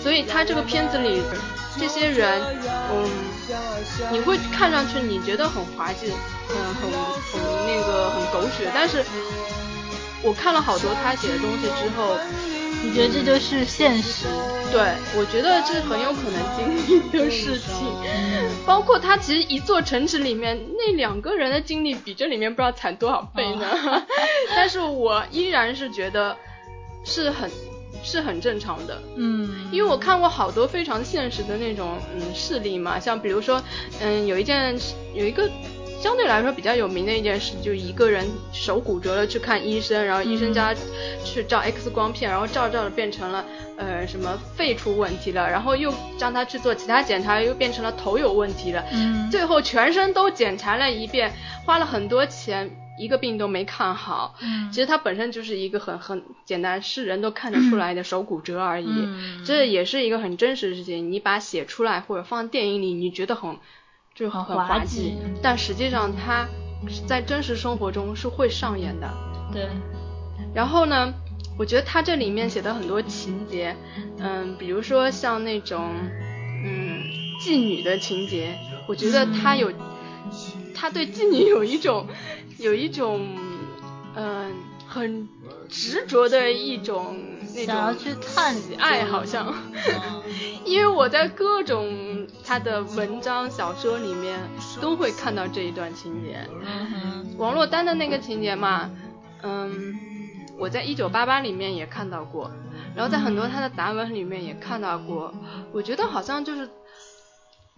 [0.02, 1.22] 所以他这个片子里
[1.78, 2.40] 这些人，
[2.92, 3.10] 嗯，
[4.12, 6.12] 你会看上去你觉得很滑稽，
[6.50, 6.90] 嗯，很
[7.32, 9.04] 很那个很狗血，但是
[10.22, 12.16] 我看了好多他写的东西之后。
[12.86, 14.26] 你觉得这就是现实？
[14.70, 14.80] 对，
[15.18, 17.68] 我觉得这很有可能经历的事情，
[18.64, 23.66] 包括他其实一座城池里面那两个人的经历比这里面不知道惨多少倍呢。
[24.54, 26.36] 但是我依然是觉得
[27.04, 27.50] 是很
[28.04, 33.60] 是很正常的，嗯，因为我看过好多非常现实的那种嗯事例嘛，像比如说
[34.00, 34.78] 嗯有一件
[35.12, 35.50] 有一个。
[36.00, 40.80] 相对来说比较有名的一件事，就一个人手骨折了去看医生，然后医生叫他
[41.24, 43.44] 去照 X 光片，然后照照着变成了
[43.76, 51.32] 呃什么肺出问题了，然后又让他去做其他检查，又变成了头有问题了，嗯，最后全身都检查了一遍，
[51.64, 54.36] 花了很多钱，一个病都没看好。
[54.42, 58.86] 嗯，其实他本身就是一个很很简单，是人都看得出来的手骨折而已。
[59.44, 63.56] 这也是一个很真实的事情，你把写出来或者放电影里，你觉得很。
[64.16, 66.48] 就很滑稽，但实际上它
[67.06, 69.08] 在真实生活中是会上演的。
[69.52, 69.68] 对。
[70.54, 71.12] 然后呢，
[71.58, 73.76] 我觉得他这里面写的很多情节，
[74.18, 75.90] 嗯，比如说像那种
[76.64, 76.98] 嗯
[77.42, 78.56] 妓女的情节，
[78.88, 79.70] 我觉得他有
[80.74, 82.06] 他对妓女有一种
[82.58, 83.20] 有一种
[84.14, 84.50] 嗯
[84.86, 85.28] 很
[85.68, 87.18] 执着的一种
[87.56, 89.52] 那种喜爱，好像。
[90.64, 94.38] 因为我在各种他的文章、小说里面
[94.80, 96.38] 都会看到这一段情节。
[97.38, 98.90] 王珞丹的那个情节嘛，
[99.42, 99.96] 嗯，
[100.58, 102.50] 我在《一九八八》里面也看到过，
[102.94, 105.32] 然后在很多他的杂文里面也看到过。
[105.72, 106.68] 我觉得好像就是，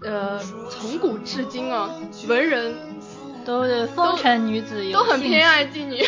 [0.02, 1.90] 呃，从古至今啊，
[2.26, 2.74] 文人
[3.44, 6.02] 都是风尘女子都很偏爱妓女。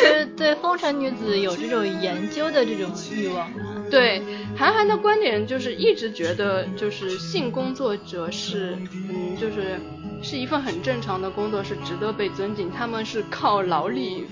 [0.00, 3.50] 对对，风尘女子有这种研究的这种欲望。
[3.90, 4.22] 对，
[4.54, 9.80] 韩寒的观点就是一直觉得，就是性工作者是，嗯，就是
[10.22, 12.70] 是一份很正常的工作，是值得被尊敬。
[12.70, 14.24] 他们是靠劳力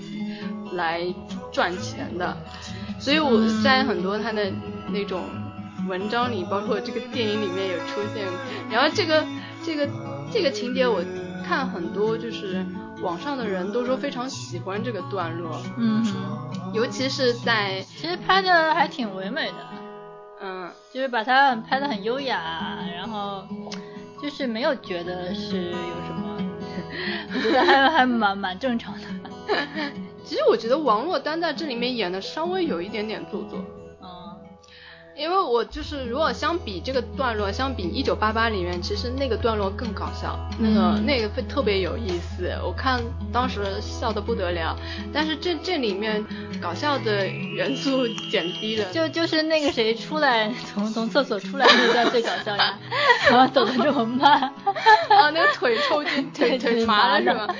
[0.73, 1.01] 来
[1.51, 2.37] 赚钱的，
[2.99, 4.51] 所以我在很多他的
[4.89, 5.23] 那种
[5.87, 8.25] 文章里，包括这个电影里面有出现。
[8.69, 9.25] 然后这个
[9.65, 9.89] 这个
[10.31, 11.03] 这个情节，我
[11.43, 12.63] 看很多就是。
[13.01, 16.03] 网上的人都说非常喜欢这个段落，嗯，
[16.73, 19.67] 尤其是在其实拍的还挺唯美的，
[20.41, 23.43] 嗯，就是把它拍的很优雅，然后
[24.21, 26.37] 就是没有觉得是有什么，
[27.35, 29.07] 我觉得还 还蛮蛮正常的。
[30.25, 33.63] 其实我觉得王珞丹在这里面演的稍微有一点点做作。
[35.17, 43.01] 因为我就是如果相比这个段落，相比一九八八里面，其实那个段落更搞笑，那个那个会特别有意思，我看
[43.33, 44.77] 当时笑的不得了。
[45.11, 46.23] 但是这这里面
[46.61, 52.77] 搞笑的元素减低了，就就是那个谁出来从从厕所出来那段最搞笑呀，
[53.31, 54.39] 然后走的这么慢，
[55.09, 57.55] 啊那个腿抽筋腿腿麻了是吧？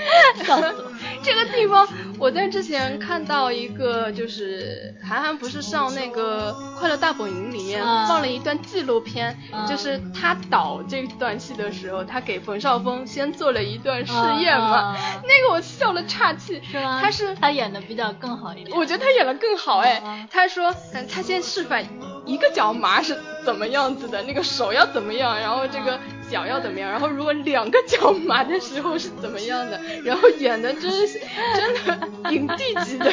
[0.45, 0.91] 笑死了。
[1.27, 1.85] 这个地方
[2.17, 7.47] 我在之前看到一个，就是韩寒不是上那个快乐大本营。
[7.57, 9.35] 里面放了一段纪录片，
[9.67, 16.61] 就是他导这段戏的时候，他给冯绍峰先做了一段试验嘛，那个我笑了岔气。
[16.63, 16.99] 是吗？
[17.01, 18.77] 他是他演的比较更好一点。
[18.77, 21.83] 我觉得他演的更好哎，他说，嗯他先示范
[22.25, 23.17] 一个脚麻是
[23.47, 25.97] 怎么样子的，那个手要怎么样，然后这个
[26.29, 31.17] 脚要怎么样，然后如果两个脚麻的时候是怎么样的，然后演的真是
[31.55, 33.09] 真的影帝级的。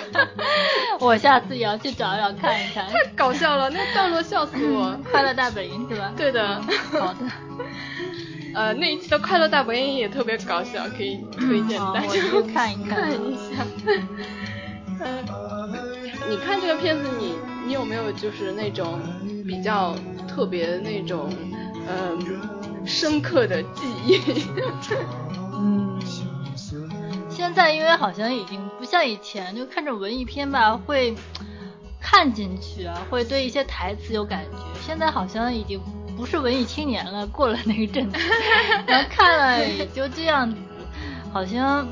[0.98, 4.98] 我下次也要去找找看一看，太搞笑了，那段落笑死我。
[5.08, 6.12] 快乐大本营是吧？
[6.16, 6.60] 对的。
[6.90, 7.20] 好的。
[8.56, 12.08] 呃，那一期的快乐大本营也特别搞笑，可以推荐大家
[12.52, 13.64] 看一看 一下。
[16.28, 17.36] 你看这个片子，你
[17.66, 19.00] 你有没有就是那种
[19.46, 19.94] 比较
[20.28, 21.30] 特别那种
[21.88, 24.20] 嗯深刻的记忆？
[25.56, 25.98] 嗯，
[27.30, 31.14] 现在因为好像已经不像以前，就看着文艺片吧，会
[32.00, 34.58] 看进去啊，会对一些台词有感觉。
[34.86, 35.80] 现在好像已经
[36.16, 38.18] 不是文艺青年了，过了那个阵子，
[38.86, 40.56] 然后看了也就这样子，
[41.32, 41.88] 好像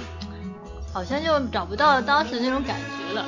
[0.93, 3.27] 好像就找不到当时那种感觉了。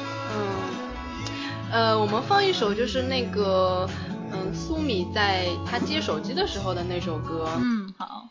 [1.75, 3.89] 嗯，呃，我们放一首就是那个，
[4.33, 7.49] 嗯，苏米在他接手机的时候的那首歌。
[7.57, 8.29] 嗯，好。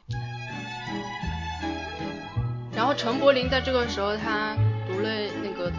[2.74, 4.56] 然后陈柏霖在这个时候他
[4.88, 5.10] 读了
[5.44, 5.72] 那个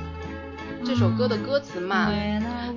[0.85, 2.13] 这首歌的歌词嘛。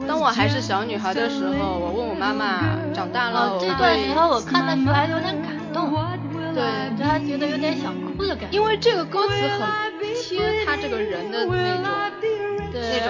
[0.08, 3.68] 当我还是小女孩的时候，我问我妈妈，长大了我会。
[3.68, 5.94] 这段时候我看的时候还有点感动。
[6.56, 8.56] 对，就还觉得有点想哭的感觉。
[8.56, 11.86] 因为这个歌词很贴他这个人的那种。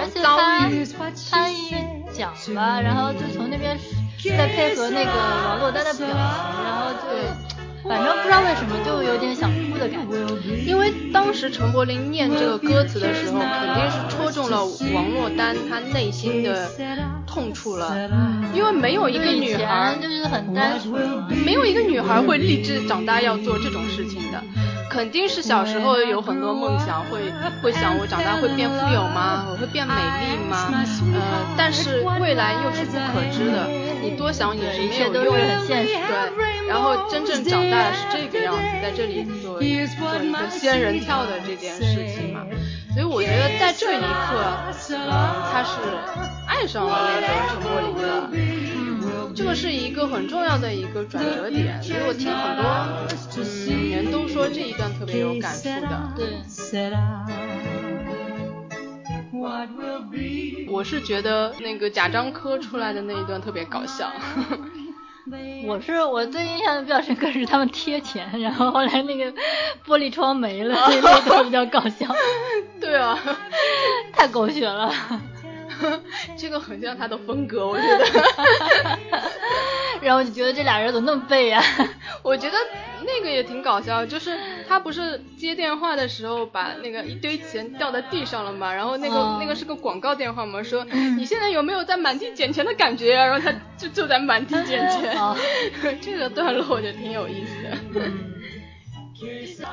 [0.06, 1.74] 对，而且他他一
[2.12, 3.78] 讲吧，然后就从那边
[4.36, 7.08] 再配合那个王珞丹的表情，然后就
[7.88, 10.18] 反正不知道为什么就有点想哭的感觉。
[10.66, 14.64] 因为当时陈柏霖念这个歌词的时候，肯定是戳中了
[14.94, 16.68] 王珞丹她内心的
[17.26, 17.96] 痛处了。
[18.54, 24.42] 因为没有一个女孩就是很单纯，没有一个女孩会立志长大要做这种事情的。
[24.90, 27.20] 肯定是小时候有很多梦想，会
[27.62, 29.46] 会想我长大会变富有吗？
[29.50, 30.66] 我会变美丽吗？
[31.12, 33.68] 呃，但是未来又是不可知的，
[34.02, 35.66] 你多想也是没有用的。
[35.66, 35.98] 对，
[36.68, 42.46] 然后真正长大是这个样子，在这里做做一个仙人跳的这件事情嘛。
[42.94, 44.04] 所以我觉得在这一刻，
[45.52, 45.76] 他是
[46.46, 48.06] 爱上了那个陈柏霖的。
[49.34, 52.64] 这个是一个很重要的一个转折点，所以我听很多
[53.36, 56.12] 嗯人都说这一段特别有感触的。
[56.16, 56.26] 对。
[60.68, 64.10] 我是觉得那个贾樟柯出来的那一段特别搞笑。
[65.66, 69.30] 我是我最印象比较深刻是他们贴钱，然后后来那个
[69.86, 72.06] 玻璃窗没了，那段比较搞笑。
[72.80, 73.18] 对啊，
[74.12, 74.90] 太狗血了。
[76.36, 78.04] 这个很像他的风格，我觉得。
[80.00, 81.60] 然后就觉得这俩人怎么那么背呀？
[82.22, 82.56] 我觉得
[83.04, 90.84] 那个也挺搞笑，就是他不是接电话的时候把那个一堆钱掉在地上了嘛，然后那个那个是个广告电话嘛，说
[91.16, 93.26] 你现在有没有在满地捡钱的感觉啊？
[93.26, 95.18] 然后他就就在满地捡钱。
[96.00, 97.62] 这个段落我觉得挺有意思
[97.98, 98.04] 的。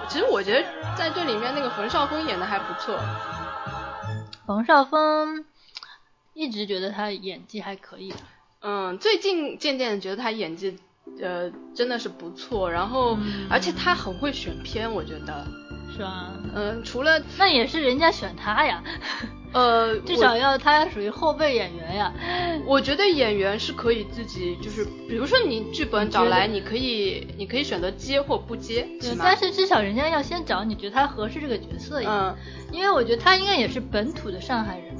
[0.09, 0.65] 其实我觉得
[0.97, 2.99] 在这里面那个冯绍峰演的还不错。
[4.47, 5.45] 冯绍峰。
[6.35, 8.13] 一直觉得他演技还可以，
[8.61, 10.77] 嗯，最近渐渐觉得他演技，
[11.21, 13.17] 呃，真的是不错，然后
[13.49, 15.47] 而且他很会选片，我觉得，
[15.93, 16.33] 是吧？
[16.53, 18.83] 嗯，除了那也是人家选他呀，
[19.53, 22.13] 呃， 至少要他属于后备演员呀。
[22.67, 34.95] 我觉得演员是可以自己，就是比如说你剧本找来，你可以你可以选择接或不接，对，但是至少人家要先找你觉得他合适这个角色呀，嗯，因为我觉得他应该也是本土的上海人。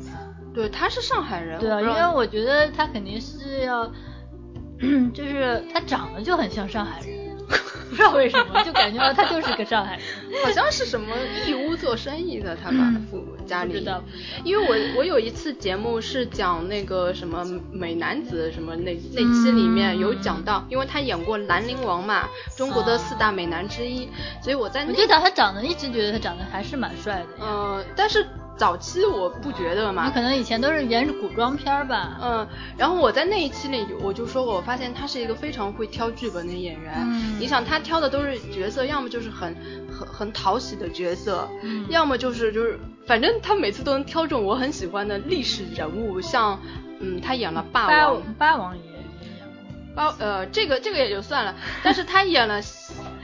[0.56, 1.60] 对，他是上海人。
[1.60, 3.86] 对啊，因为我觉得他肯定是要，
[5.14, 7.36] 就是他长得就很像上海人，
[7.90, 10.04] 不知道为什么，就感觉到他就是个上海人。
[10.44, 11.08] 好像是什么
[11.46, 13.74] 义乌做生意的，他吧，父母家里。
[13.74, 14.02] 知道
[14.44, 24.08] 因为我我有一次节目是讲那个什么美男子什么那那期里面有讲到，因为他演过兰陵王嘛，中国的四大美男之一，
[24.42, 24.86] 所以我在。
[24.86, 27.46] 我觉得他长得一直觉得他长得还是蛮帅的。
[27.46, 28.26] 嗯，但是。
[28.58, 32.18] 早期我不觉得嘛，你可能以前都是演古装片吧。
[32.22, 32.48] 嗯，
[32.78, 36.94] 然后我在那一期里我就说过，我发现他是一个非常会挑剧本的演员。
[36.98, 39.56] 嗯，你想他挑的都是角色，要么就是很
[39.92, 41.50] 很很讨喜的角色，
[41.90, 46.58] 要么就是就是反正他每次都能挑中我很喜欢的历史人物，像
[47.02, 49.02] 嗯他演了霸王，霸王爷也演
[49.94, 51.54] 过，霸呃这个这个也就算了，
[51.84, 52.62] 但是他演了。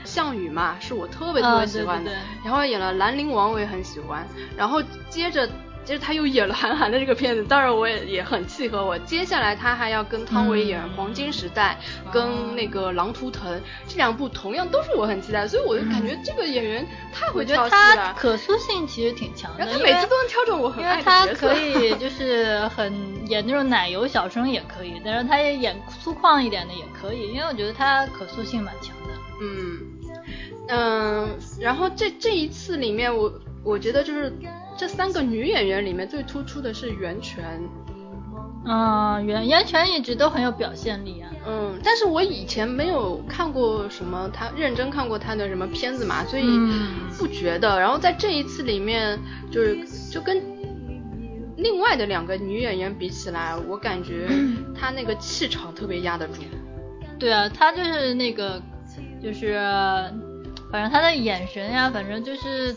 [0.04, 2.10] 项羽嘛，是我特别特别喜欢的。
[2.44, 4.26] 然后演了兰陵王，我也很喜欢。
[4.56, 5.46] 然后接着
[5.84, 8.96] 接着他又演了韩寒的这个片子，当然我也也很契合我。
[9.00, 11.76] 接下来他还要跟汤唯演《黄金时代》，
[12.12, 13.52] 跟那个《狼图腾》
[13.88, 18.14] 这两部，同样都是我很期待，所以我就感觉这个演员太会挑戏了。
[18.16, 21.48] 可塑性其实挺强的，他每次都能挑中我很爱的角色。
[21.48, 22.92] 他可以就是很
[23.28, 28.94] 演那种奶油小生也可以，但是他也演粗犷一点的也可以，因为我觉得他可塑性蛮强
[29.42, 29.84] 的。
[30.68, 33.32] 嗯嗯，然后这这一次里面，我
[33.64, 34.32] 我觉得就是。
[34.74, 37.60] 这三个女演员里面最突出的是袁泉，
[38.64, 41.30] 嗯，袁袁泉一直都很有表现力啊。
[41.46, 46.44] 嗯，但是我以前没有看过什么她认真看过她的什么片子嘛，所以
[47.18, 47.78] 不觉得。
[47.78, 49.20] 然后在这一次里面，
[49.52, 49.76] 就是
[50.10, 50.42] 就跟
[51.58, 54.26] 另外的两个女演员比起来，我感觉
[54.74, 56.40] 她那个气场特别压得住。
[57.18, 58.60] 对啊，她就是那个，
[59.22, 59.54] 就是
[60.70, 62.74] 反正他的眼神呀，反正就是。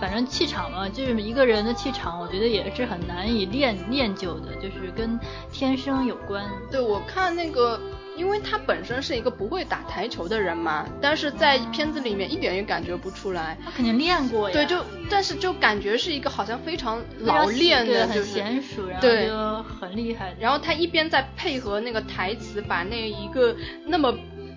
[0.00, 5.20] 反正气场嘛，就是一个人的气场，我觉得也是很难以练练就的，就是跟
[5.52, 6.42] 天生有关。
[6.70, 7.78] 对，我看那个，
[8.16, 13.58] 因为他本身是一个不会打台球的人嘛，但是在片子里面一点也感觉不出来。
[13.62, 14.54] 他肯定练过呀。
[14.54, 20.34] 对，就但是就感觉是一个好像非常老练的，很娴熟，然后就很厉害。
[20.40, 24.14] 然后他一边在配合那个台词，把那一个那么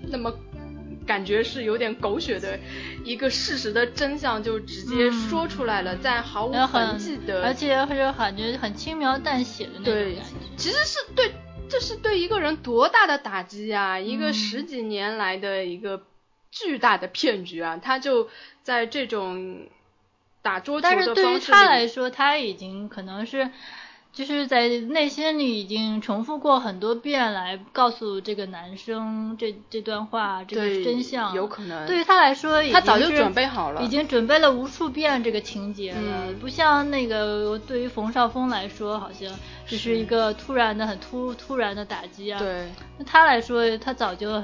[0.07, 0.33] 那么。
[1.05, 2.59] 感觉是有点狗血的
[3.03, 10.21] 一个事实的真相，就直接说出来了，在毫无痕迹的，而且或者感觉很轻描淡写的那种感觉。
[10.57, 11.31] 其实是对，
[11.69, 13.99] 这是对一个人多大的打击啊！
[13.99, 16.03] 一个十几年来的一个
[16.51, 17.77] 巨大的骗局啊！
[17.77, 18.29] 他就
[18.61, 19.67] 在这种
[20.41, 23.49] 打桌球的方式但是对于他来说，他已经可能是。
[24.13, 39.33] 就是在内心里已经重复过很多遍来告诉这个男生这这段话这个真相，有可能对于他来说，他早就准备好了，已经准备了无数遍这个情节了，不像那个对于冯绍峰来说，好像
[39.65, 42.37] 只是一个突然的很突突然的打击啊。
[42.37, 42.67] 对，
[42.99, 44.43] 那他来说，他早就。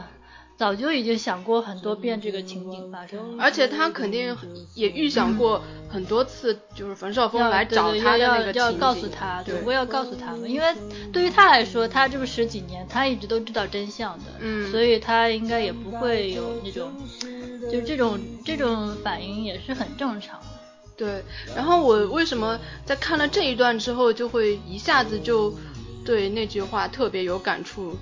[0.60, 4.36] 早就已经想过很多遍这个情景发生，而且他肯定
[4.74, 10.76] 也预想过很多次，就是冯绍峰来找他的那个要告诉他，对，我要告诉他们，因为
[11.14, 16.91] 对于他来说，他这么十几年，他一直都知道真相的，嗯，所以他应该也不会有那种，
[17.72, 20.47] 就这种这种反应也是很正常的。
[20.97, 21.24] 对，
[21.55, 25.57] 然后我为什么在看了这一段之后，就会一下子就
[26.03, 27.97] 对那句话特别有感触？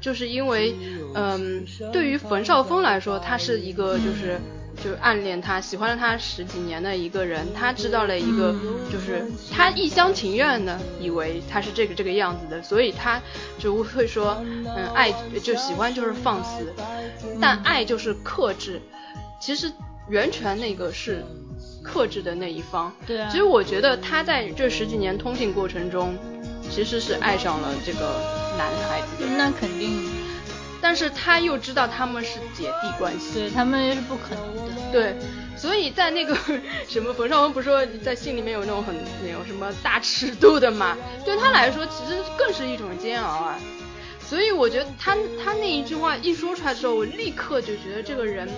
[0.00, 0.74] 就是因为，
[1.14, 4.40] 嗯，对于冯绍峰来说，他是一个就是
[4.82, 8.54] 就暗恋他、喜欢了他十几年的一个人，他知道了一个
[8.90, 13.20] 就是他一厢情愿的以为他是这个这个样子的，所以他
[13.58, 16.72] 就会说，嗯，爱就喜欢就是放肆，
[17.40, 18.80] 但爱就是克制。
[19.38, 19.70] 其实
[20.08, 21.22] 袁泉那个是
[21.82, 22.90] 克制的那一方。
[23.06, 23.28] 对啊。
[23.30, 26.16] 其实我觉得他在这十几年通信过程中，
[26.70, 28.39] 其实是爱上了这个。
[28.68, 30.10] 男孩子，那肯定，
[30.80, 35.14] 但是他又知道他们是姐弟关系，对他们是不可能的，对，
[35.56, 36.36] 所以在那个
[36.88, 38.94] 什么冯绍峰不是说在心里面有那种很
[39.24, 43.58] 那种什么大尺度的嘛，对他来说其实更是一种煎熬啊，
[44.26, 48.48] 所以我觉得他他那一句话一说出来之后，我立刻就觉得这个人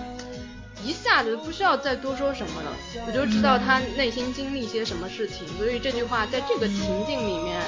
[0.85, 2.73] 一下子不需要再多说什么了，
[3.07, 7.61] 我就知道他内心经历些什么事情，所以这句话在这个情境里面。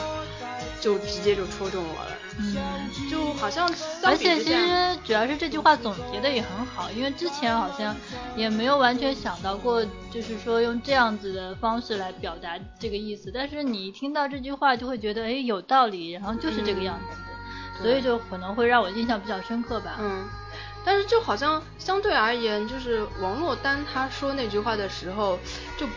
[0.84, 3.66] 就直接就戳中我了，嗯，就好像，
[4.04, 7.96] 而且其实主要是这句话总结的也很好，因为之前好像
[8.36, 17.16] 也没有完全想到过，就是说用这样子的方式来表达这个意思，但是你一听到这句话就会觉得，哎，有道理，然后就是这个样子
[17.80, 19.96] 的，所以就可能会让我印象比较深刻吧。
[20.00, 20.28] 嗯，
[20.84, 25.38] 但是就好像相对而言，就是王珞丹她说那句话的时候，
[25.78, 25.88] 就。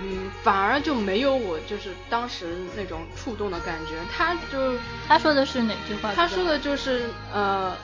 [0.00, 3.94] 嗯，反而就没有我就是当时那种触动的感觉。
[4.12, 4.76] 他就
[5.06, 6.12] 他说的是哪句话？
[6.14, 7.74] 他说的就是呃，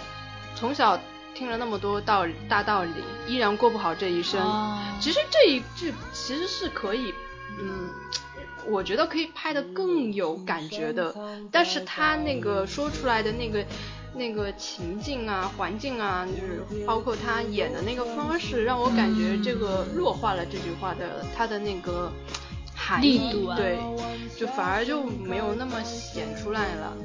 [0.55, 0.99] 从小
[1.35, 2.91] 听了那么多道理大道理，
[3.27, 4.41] 依然过不好这一生。
[5.01, 7.15] 其实这一句其实是可以，
[7.61, 7.89] 嗯，
[8.67, 11.15] 我觉得可以拍的更有感觉的。
[11.53, 13.65] 但是他那个说出来的那个。
[14.15, 22.11] 那个情境啊，环境啊，就是包括他演的那个方式，让我感觉这个弱化了这句话的他的那个
[22.75, 23.79] 含义，对，
[24.37, 26.97] 就反而就没有那么显出来了。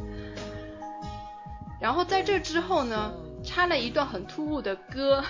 [1.79, 5.23] 然后在这之后呢，插了一段很突兀的歌，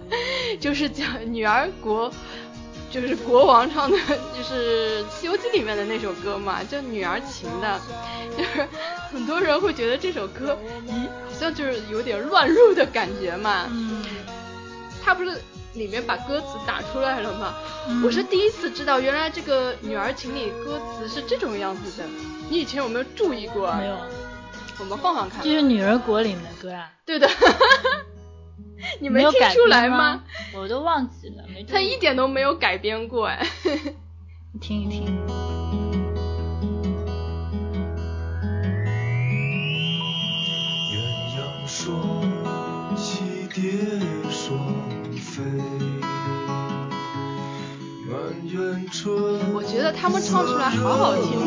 [0.60, 2.10] 就是讲《女儿国》。
[2.90, 3.96] 就是国王唱的，
[4.36, 7.80] 就是《西游记》里面的那首歌嘛，叫《女儿情》的，
[8.36, 8.66] 就是
[9.12, 13.66] 很多人会觉得这首歌，咦，好像就是有点乱入的感觉嘛。
[13.70, 14.02] 嗯。
[15.02, 15.40] 他不是
[15.74, 17.54] 里面把歌词打出来了嘛。
[18.04, 22.06] 我是第一次知道，原来这个女儿情里歌词是这种样子的。
[22.50, 23.72] 你以前有没有注意过？
[23.74, 23.96] 没有。
[24.78, 25.42] 我们放放看。
[25.42, 26.90] 这是女儿国里面的歌啊。
[27.06, 27.28] 对的。
[29.00, 30.22] 你没听出来吗？
[30.54, 31.62] 我都忘记了，没。
[31.64, 33.44] 他一点都没有改编过哎。
[34.52, 35.06] 你 听一听。
[40.90, 40.96] 鸳
[41.34, 42.00] 鸯双
[42.96, 43.62] 栖蝶
[44.30, 44.58] 双
[45.16, 45.42] 飞，
[48.06, 51.38] 满园春我觉得他们唱出来好好听。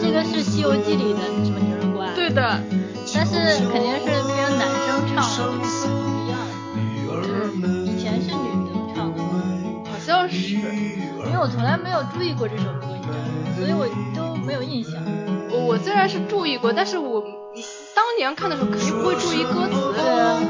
[0.00, 2.12] 这个是《西游记》里的什么牛人国啊？
[2.14, 2.60] 对的，
[3.14, 3.34] 但是
[3.72, 5.16] 肯定是跟男生唱
[5.58, 6.03] 的
[7.84, 9.22] 以前是女的唱的，
[9.90, 10.54] 好像是。
[10.56, 13.24] 因为我从来没有注意过这首歌，你知道吗
[13.56, 14.92] 所以我都没有印象。
[15.50, 17.22] 我我虽然是注意过，但是我
[17.94, 19.92] 当年看的时候肯定不会注意歌词。
[19.94, 20.40] 对啊。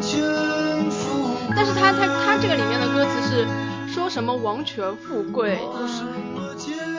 [1.57, 3.47] 但是他他他这个里面的歌词是。
[3.87, 5.57] 说什么王权富贵，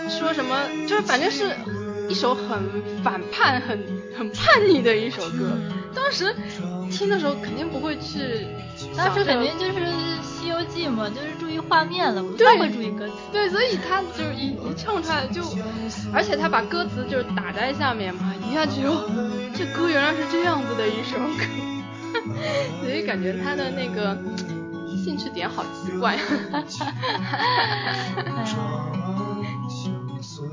[0.08, 0.56] 说什么
[0.88, 1.54] 就是反正是
[2.08, 2.64] 一首很
[3.04, 3.78] 反叛、很
[4.18, 5.52] 很叛逆的一首歌。
[5.94, 6.34] 当时
[6.90, 8.48] 听的时候肯定不会去，
[8.98, 9.80] 当时肯定就是
[10.24, 13.14] 《西游记》嘛，就是注意画面了，不太会注意歌词。
[13.32, 15.42] 对，所以他就是一一唱出来就，
[16.14, 19.10] 而且他把歌词就是打在下面嘛，一下就
[19.54, 21.44] 这歌原来是这样子的一首歌，
[22.84, 24.18] 所以感觉他的那个。
[25.06, 26.18] 兴趣点好奇怪。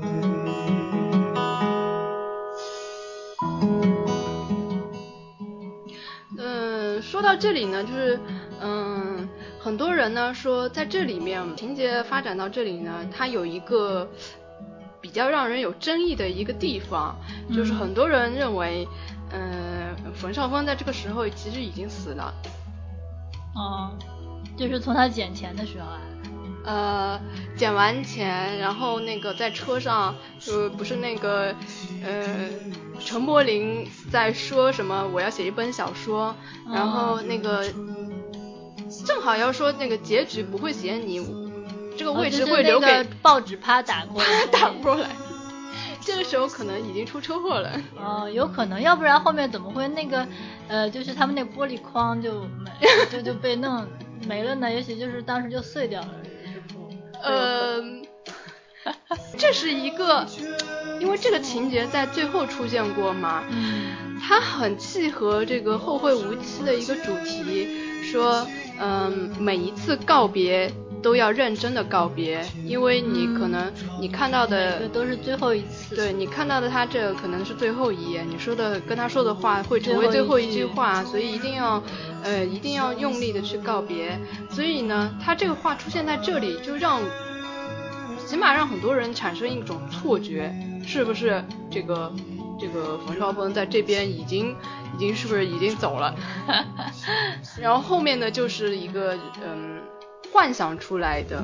[0.03, 0.42] 嗯，
[7.23, 8.19] 到这里呢，就是
[8.61, 9.27] 嗯，
[9.59, 14.07] 很多人呢说在这里面情节发展到这里呢，它有一个
[15.01, 17.15] 比较让人有争议的一个地方，
[17.55, 18.87] 就是很多人认为，
[19.31, 22.33] 嗯，冯绍峰在这个时候其实已经死了。
[23.55, 23.91] 哦。
[24.55, 25.99] 就是从他捡钱的时候啊，
[26.65, 27.19] 呃，
[27.57, 31.53] 捡完钱，然后那个在车上，就不是那个，
[32.03, 32.49] 呃，
[32.99, 36.35] 陈柏霖在说什么我要写一本小说，
[36.71, 37.65] 然后那个
[39.05, 41.19] 正好要说那个结局不会写你，
[41.97, 45.09] 这个位置会留给报纸啪打过来，打过来，
[45.99, 47.81] 这个时候可能已经出车祸了。
[47.97, 50.25] 哦，有可能，要不然后面怎么会那个，
[50.69, 52.71] 呃，就是他们那玻璃框就没
[53.11, 53.85] 就就被弄。
[54.25, 56.07] 没了呢，也许就是当时就碎掉了。
[57.23, 57.81] 呃，
[59.37, 60.27] 这是一个，
[60.99, 63.43] 因为这个情节在最后出现过嘛，
[64.21, 67.67] 它很契合这个《后会无期》的一个主题，
[68.03, 68.45] 说，
[68.79, 70.71] 嗯，每一次告别。
[71.03, 81.83] 都要认真的告别，因为你可能你看到的都是最后一次，对你看到的他这可能是最后一页，你说的跟他说的话会成为最后一句话，所以一定要
[82.23, 84.17] 呃一定要用力的去告别。
[84.49, 87.01] 所以呢，他这个话出现在这里，就让
[88.25, 90.55] 起码让很多人产生一种错觉，
[90.87, 92.11] 是不是这个
[92.57, 94.55] 这个冯绍峰在这边已经
[94.95, 96.15] 已经是不是已经走了？
[97.59, 99.82] 然后后面呢就是一个嗯。
[100.31, 101.43] 幻想出来的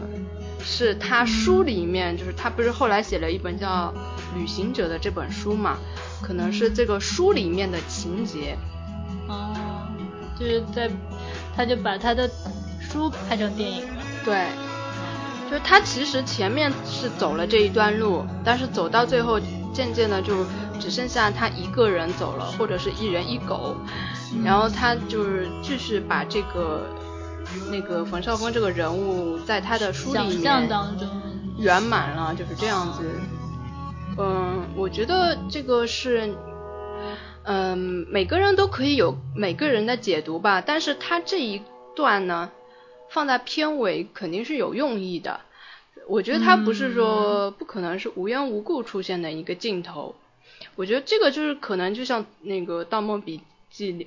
[0.62, 3.94] 是他书里面，就是他不是后来写了一本叫
[4.38, 5.78] 《旅行者》的这本书嘛？
[6.22, 8.58] 可能是这个书里面的情节。
[9.28, 9.54] 哦，
[10.38, 10.90] 就是在，
[11.56, 12.30] 他就把他的
[12.80, 13.84] 书拍成电影。
[14.26, 14.48] 对，
[15.50, 19.40] 就是他其实前面是走了这一段路，但是走到最后，
[19.72, 20.46] 渐渐的就
[20.80, 23.78] 只剩下他一个人走了，或者是一人一狗，
[24.44, 26.86] 然后他就是继续把这个。
[27.72, 30.70] 那个冯绍峰这个人物在他的书里面
[31.58, 33.04] 圆满了，就是这样子。
[34.18, 36.36] 嗯，我觉得这个是，
[37.44, 37.78] 嗯，
[38.10, 40.62] 每个人都可以有每个人的解读吧。
[40.62, 41.62] 但是他这一
[41.96, 42.50] 段呢，
[43.10, 45.40] 放在片尾肯定是有用意的。
[46.08, 50.16] 我觉得他不是说不可能是无缘无故出现的一个镜头。
[50.76, 53.38] 我觉得这个就是可能就像那个《盗梦笔》。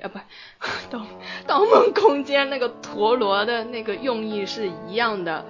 [0.03, 0.19] 啊，不，
[0.91, 1.07] 盗
[1.47, 5.45] 盗梦空间那个陀螺的那个用意是一样的，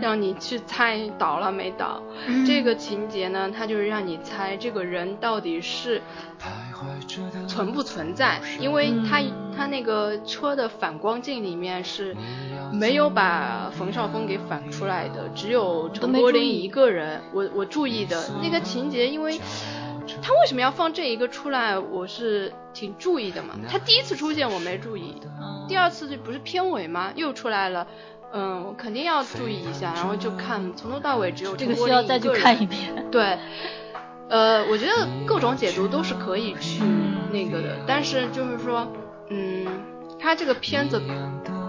[0.00, 2.02] 让你去猜倒了没倒。
[2.46, 6.02] 这个情节呢，它就是让你猜这个人到底是
[7.48, 9.22] 存不存在，因为他
[9.56, 12.14] 他那个车的反光镜里面是
[12.72, 17.22] 没有把冯绍峰给反出来的，只有陈柏霖一个人。
[17.32, 19.40] 我我注意的那个情节，因为。
[20.22, 21.78] 他为什么要放这一个出来？
[21.78, 23.54] 我是挺注意的嘛。
[23.68, 25.20] 他第一次出现我没注意，
[25.68, 27.12] 第二次就不是片尾吗？
[27.14, 27.86] 又出来了，
[28.32, 29.92] 嗯，我肯定要注意一下。
[29.94, 33.06] 然后就看从头到尾只有这个需要再去看一遍。
[33.10, 33.38] 对，
[34.28, 36.82] 呃，我觉得各种解读都是可以去
[37.32, 38.86] 那个的，但是就是说，
[39.28, 39.66] 嗯，
[40.18, 41.00] 他这个片子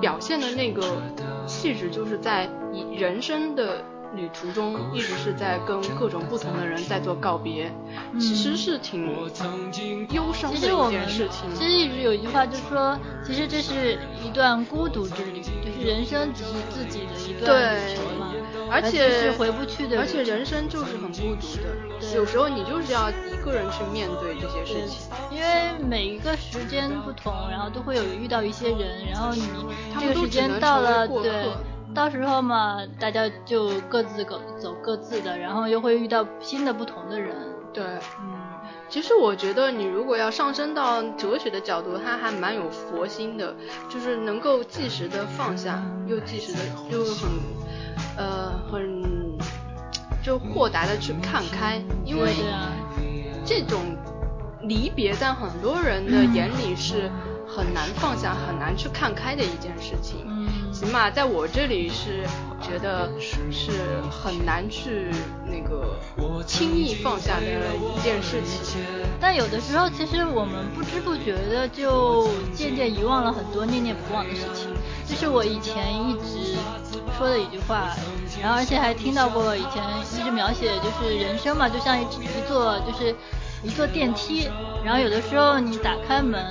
[0.02, 1.02] 表现的那个
[1.46, 3.84] 气质就是在以人生的。
[4.14, 7.72] 旅途中一直是在跟各种不同的人在做告别，
[8.20, 9.06] 其实是挺
[10.12, 11.54] 忧伤的一件事情。
[11.54, 18.34] 其实一直有一句话就说，其实这是一段孤独之旅，就是人生只是自己的一段旅程嘛，
[18.72, 20.00] 而且是回不去的。
[20.00, 25.10] 而且人生就是很孤独的，有时候你就是要一个人去面对这些事情。
[25.32, 29.42] 因为每一个时间不同，然后都会有遇到一些人，然后你
[30.00, 31.50] 这个时间到了，对。
[31.96, 37.34] 到时候嘛，大家就各自走走各自的，然后又会遇到新的不同的人。
[37.74, 37.84] 对，
[38.20, 38.36] 嗯，
[38.90, 43.56] 其实我觉得你如果要上升到哲学的角度，它还蛮有佛心的，
[43.90, 46.60] 就是能够即时的放下，又即时的
[46.92, 47.30] 又很，
[48.18, 49.02] 呃，很
[50.22, 52.34] 就豁达的去看开，因为
[53.46, 53.80] 这种
[54.64, 57.10] 离别在很多人的眼里是。
[57.48, 60.26] 很难放下，很难去看开的一件事情。
[60.76, 62.28] 起码在我这里是
[62.62, 63.10] 觉得
[63.50, 63.72] 是
[64.12, 65.10] 很难去
[65.46, 65.96] 那个
[66.46, 67.46] 轻易放下的
[67.78, 68.82] 一件事情。
[69.18, 74.68] 但有的时候，其实我们不知不觉的就渐渐遗忘了很多念念不忘的事情。
[75.08, 76.58] 这是我以前一直
[77.18, 77.96] 说的一句话，
[78.42, 79.82] 然后而且还听到过以前
[80.20, 83.16] 一直描写，就是人生嘛，就像一一座就是
[83.64, 84.50] 一座电梯，
[84.84, 86.46] 然后有的时候你打开门。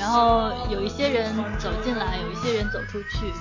[0.00, 3.32] 然后有一些人走进来，有一些人走出去，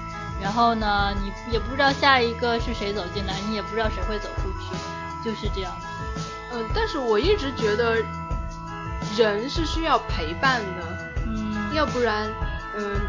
[0.42, 4.76] 然后呢，你也不知道下一个是谁走进来，你也不知道谁会走出去，
[5.24, 5.88] 就是这样子。
[6.54, 7.96] 嗯，但是我一直觉得
[9.18, 12.30] 人是需要陪伴的，嗯，要不然，
[12.76, 13.02] 嗯，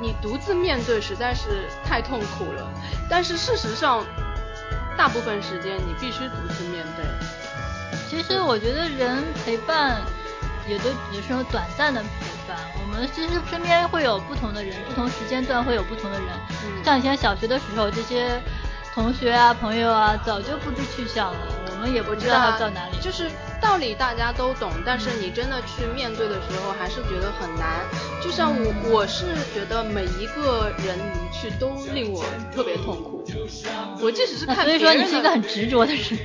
[0.00, 2.68] 你独自面对实在是太痛苦了。
[3.08, 4.04] 但是事实上，
[4.96, 7.04] 大部分时间你必须独自面对。
[8.10, 10.02] 其实我觉得人陪伴。
[10.68, 12.00] 也都只是说短暂的
[12.92, 16.28] 们其实身边会有不同的人，不同时间段会有不同的人。
[16.84, 18.40] 像以前小学的时候，这些
[18.94, 21.40] 同学啊、朋友啊，早就不知去向了，
[21.70, 22.98] 我们也不知道他到哪里。
[23.00, 23.30] 就是
[23.60, 27.80] 道理大家都懂，但是你真的去面对的时候，还是觉得很难。
[28.22, 32.24] 就像我，我是觉得每一个人离去都令我
[32.54, 33.24] 特别痛苦。
[34.00, 36.18] 我即使是看，所以说你是一个很执着的人。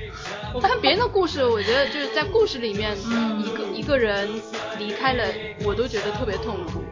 [0.53, 2.95] 我看别人的故事，我觉得就是在故事里面，
[3.39, 4.29] 一个一个人
[4.79, 5.23] 离开了，
[5.63, 6.83] 我都觉得特别痛苦。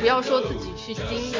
[0.00, 1.36] 不要说自己去经历，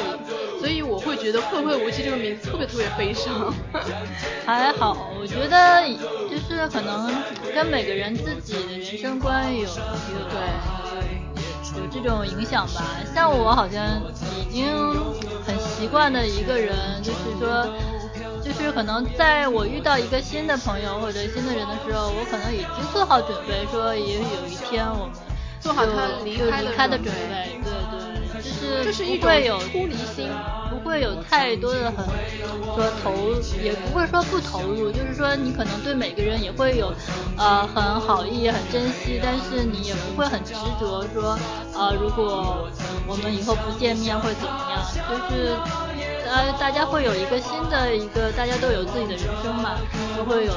[0.59, 3.53] 所以我会觉得“会会无期”这个名字特别特别悲伤。
[4.45, 5.87] 还好，我觉得
[6.29, 7.13] 就是可能
[7.53, 9.67] 跟每个人自己的人生观有有
[10.31, 10.39] 对
[11.77, 12.97] 有这种影响吧。
[13.13, 14.01] 像我好像
[14.39, 14.65] 已经
[15.45, 17.67] 很习惯的一个人，就是说。
[18.49, 25.13] 就是可能在我遇到一个新的朋友或者新的人的时候，我可能已经做好准备，说也有一天我们
[25.59, 32.03] 做好他离开的准备，对对，就是这是一种出离心，不会有太多的很
[32.73, 36.91] 说投，也不会说不投入，就是说你可能对每个人也会有
[37.37, 41.37] 呃很好意、很珍惜，但是你也不会很执着说
[41.71, 42.67] 呃如果
[43.05, 45.61] 我们以后不见面会怎么样，就是。
[46.29, 49.71] 呃，大家会有一个新的一个，大家都有自己的人生嘛，
[50.15, 50.53] 都会有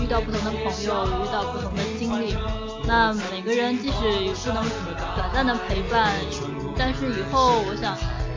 [0.00, 2.36] 遇到不同的朋友，遇到不同的经历。
[2.86, 4.62] 那每个人即使不能
[5.16, 6.12] 短暂的陪伴，
[6.78, 7.96] 但是以后我想，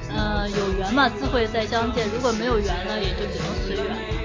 [0.09, 4.18] 呃，有缘嘛，自会再相见；如果没有缘了，也就只能随缘。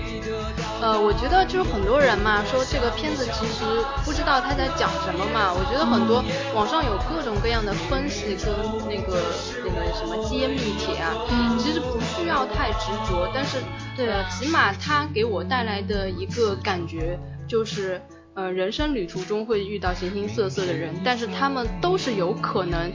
[0.81, 3.65] 呃，我觉得就是很多人嘛，说这个片子其实
[4.05, 5.53] 不知道他在讲什么嘛。
[5.53, 6.23] 我觉得很多
[6.55, 8.53] 网上有各种各样的分析跟
[8.87, 9.23] 那个
[9.65, 11.15] 那个什么揭秘帖啊，
[11.59, 13.29] 其实不需要太执着。
[13.33, 13.59] 但是，
[13.97, 17.19] 对，起码他给我带来的一个感觉
[17.49, 18.03] 就是，
[18.35, 22.93] 呃，人生旅途中会遇到形形色色的人，但是他们都是有可能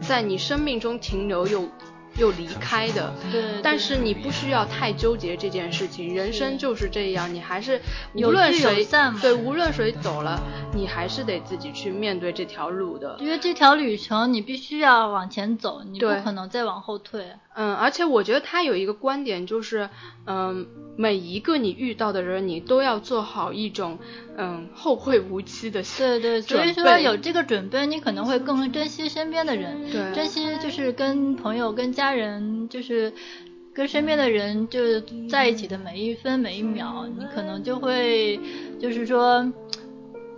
[0.00, 1.68] 在你生命中停留有。
[2.16, 7.80] 又离开的，对，但是你不需要太纠结这件事情，人生就是这样，你还是
[8.14, 8.86] 无论谁
[9.20, 10.40] 对，无论谁走了，
[10.74, 17.32] 你还是得自己去面对这条路的，因为这条旅程你必须要往前走，你不可能再往后退。
[17.54, 19.88] 嗯，而且我觉得他有一个观点就是，
[20.26, 23.98] 嗯，每一个你遇到的人，你都要做好一种，
[24.36, 33.12] 嗯，后会无期的对对，所以说有这个准备，你可能会更珍惜身边的人，对，珍惜就是跟朋友、跟家人，就是
[33.74, 38.40] 跟身边的人，就是在一起的每一分每一秒，你可能就会，
[38.80, 39.52] 就是说。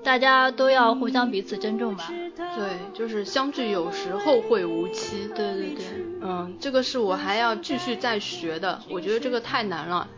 [0.04, 2.12] 大家都要互相彼此珍重吧。
[2.36, 5.26] 对，就是相聚有时，后会无期。
[5.34, 5.84] 对对对，
[6.26, 10.08] 嗯，这个是我还要继续再学的，我觉得这个太难了。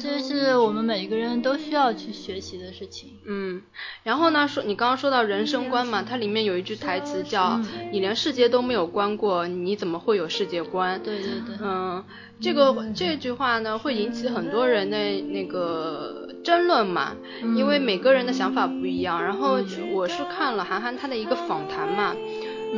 [0.00, 3.18] 这是我们每一个人都需要去学习的事情。
[3.26, 3.60] 嗯，
[4.04, 7.60] 然后呢，说你刚刚说到人生观嘛，它里面有一句台词叫
[7.92, 11.56] “你连世界都没有观过，你怎么会有世界观？”对对对。
[11.60, 12.02] 嗯，
[12.40, 17.16] 这个这句话呢，会引起很多人的那个争论嘛，
[17.56, 19.22] 因为每个人的想法不一样。
[19.22, 19.58] 然后
[19.92, 22.14] 我是看了韩寒他的一个访谈嘛。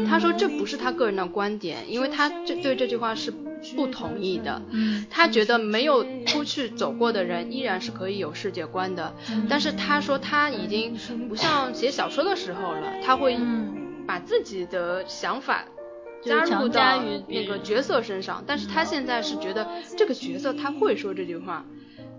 [0.06, 3.32] 他说这不是他个人的观点，因为他这对这句话是
[3.74, 4.60] 不同意的。
[5.10, 9.14] 他觉得没有出去走过的人依然是可以有世界观的。
[9.48, 10.96] 但是他说他已经
[11.28, 13.38] 不像写小说的时候了，他会
[14.06, 15.64] 把自己的想法
[16.22, 18.44] 加入到那个角色身上。
[18.46, 21.64] 但是他现在是觉得这个角色他会说这句话。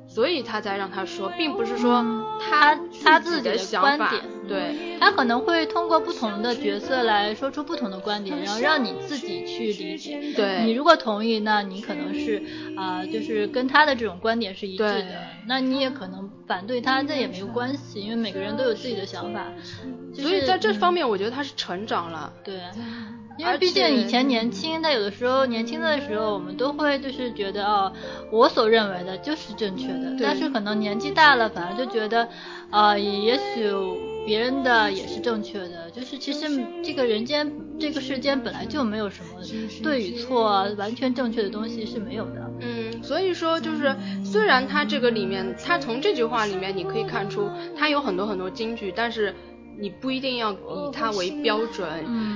[0.10, 2.03] 所以他才让他说，并不是说
[2.41, 10.20] 他他自己的观点，对，他可能会通过不同的角色来说出不同的观点，然后让你自己去理解。
[10.36, 12.43] 对，你如果同意，那你可能是
[12.76, 15.05] 啊，就是跟他的这种观点是一致的。
[15.47, 19.45] 那你也可能反对他，这也没有关系，因为每个人都有自己的想法。
[20.16, 22.34] 所以在这方面，我觉得他是成长了。
[22.43, 22.60] 对。
[23.40, 27.94] 因为毕竟以前年轻，他有的时候年轻的时候，我们都会就是觉得哦，
[28.32, 30.18] 我所认为的就是正确的。
[30.22, 32.28] 但是可能年纪大了，反而就觉得，
[32.70, 33.72] 啊，也许
[34.26, 35.90] 别人的也是正确的。
[35.90, 36.48] 就是其实
[36.84, 39.42] 这个人间这个世间本来就没有什么
[39.82, 42.52] 对与错，完全正确的东西是没有的。
[42.60, 49.34] 嗯，所以说就是虽然他这个里面，他从这句话里面你可以看出他有很多很多金句，但是。
[49.80, 50.57] 你不一定要以
[50.91, 51.88] 他为标准，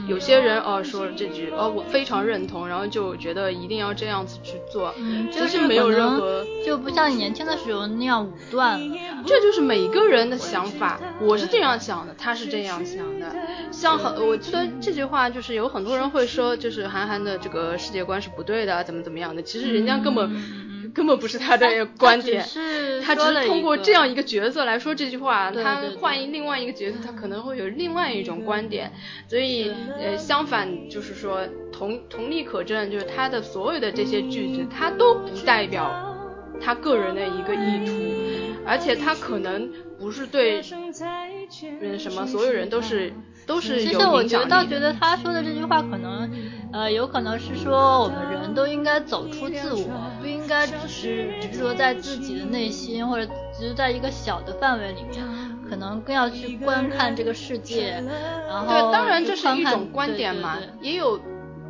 [0.08, 4.94] 有些人哦说了这句哦我非常认同，然后就觉得一定要这样子去做，
[5.32, 8.98] 就是没有任何就不像你年轻的时候那样武断了。
[9.26, 13.36] 这就是每个人的想法，我是这样想的，他是这样想的。
[13.72, 20.73] 像很我记得这句话就是有很多人会说，就是韩寒的这个世界观是不对的，怎么怎么样的，其实人家根本。
[20.94, 22.46] 根本不是他的观点，
[23.04, 25.52] 他只是通过这样一个角色来说这句话。
[25.52, 28.92] 他换另外一个角色，他可能会有另外一种观点。
[29.28, 36.16] 所以，呃，相反就是说同同理可证，就是他的所有的这些句子，他都不代表
[36.62, 37.92] 他个人的一个意图，
[38.66, 40.62] 而且他可能不是对
[41.82, 43.12] 嗯什么所有人都是。
[43.46, 46.30] 都是其实我觉得倒，觉得他说的这句话可能，
[46.72, 55.24] 呃，有可能是说我们人都应该走出自我，不应该只是只是说在自己的内心或者只是在一个小的范围里面，
[55.70, 58.04] 可能更要去观看这个世界。
[58.48, 61.20] 然后对，当然这是一种观点嘛，也有。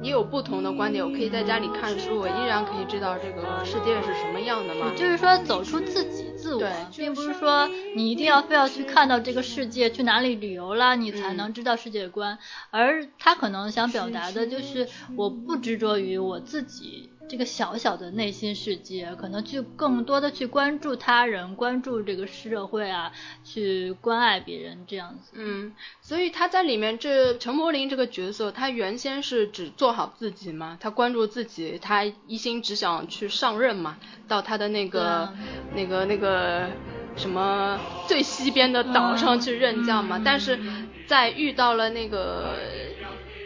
[0.02, 4.92] 也有不同的观点，我可以在家里看书，我依然可以知道这个世界是什么样的嘛。
[4.98, 12.38] 就是说，走出自己自我，并不是说你一定要非要去看到这个世界，去哪里旅游啦，你才能知道世界观。
[12.70, 17.10] 而他可能想表达的就是，我不执着于我自己。
[17.30, 23.12] 这个小小的内心世界，可能去更多的去关注他人，关注这个社会啊，
[23.44, 25.32] 去关爱别人这样子。
[25.34, 33.98] 嗯，所以他在里面这陈柏霖这个角色，他原先是只做好自己嘛，他关注自己，他一心只想去上任嘛，
[34.28, 35.34] 到他的那个
[35.74, 36.70] 那个那个
[37.16, 40.22] 什么最西边的岛上去任教嘛。
[40.24, 40.60] 但是
[41.08, 42.54] 在遇到了那个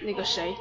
[0.03, 0.53] 那个谁。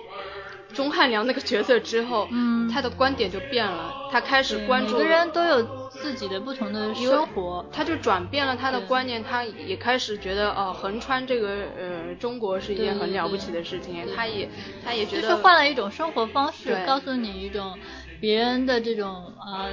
[0.77, 4.99] 钟汉良那个角色之后，嗯，他的观点就变了，他开始关注。
[4.99, 11.49] 每个人都有自己的不同的生活，他就转变了他的观念，他也开始觉得哦，横穿这个
[11.79, 14.49] 呃中国是一件很了不起的事情，他也
[14.85, 15.23] 他也觉得。
[15.23, 17.79] 就是换了一种生活方式，告诉你一种
[18.21, 19.65] 别人的这种啊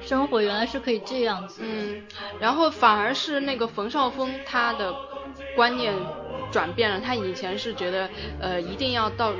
[0.00, 1.60] 生活原来是可以这样子。
[1.62, 2.02] 嗯，
[2.40, 4.94] 然后反而是那个冯绍峰他的
[5.54, 5.94] 观念
[6.50, 8.08] 转变了，他以前是觉得
[8.40, 9.34] 呃一定要到。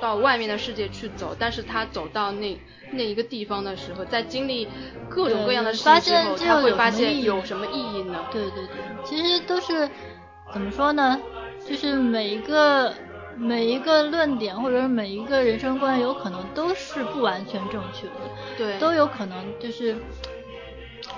[0.00, 2.58] 到外面的世界去走，但是他走到那
[2.90, 4.68] 那一个地方的时候，在经历
[5.08, 8.26] 各种各样的事情之后，他会发现有什么意义呢？
[8.30, 9.88] 对对对，其实都是
[10.52, 11.22] 怎么说呢？
[11.66, 12.94] 就是每一个
[13.36, 18.12] 每一个论点或者每一个人生观，有可能都是不完全正确的，
[18.56, 19.96] 对，都有可能就是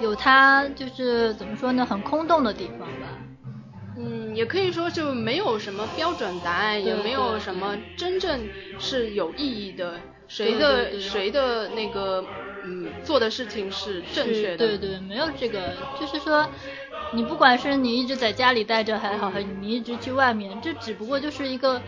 [0.00, 1.84] 有它就是怎么说呢？
[1.84, 3.18] 很空洞的地方吧。
[3.98, 12.24] 嗯，也可以说就没有什么标准答案，也没有什么真正是有意义的，谁的谁的那个
[12.64, 14.58] 嗯做的事情是正确的。
[14.58, 16.46] 对对，没有这个，就是说，
[17.12, 21.80] 你不管是你一直在家里待着还好，还是你一直去外面，这只不过就是一个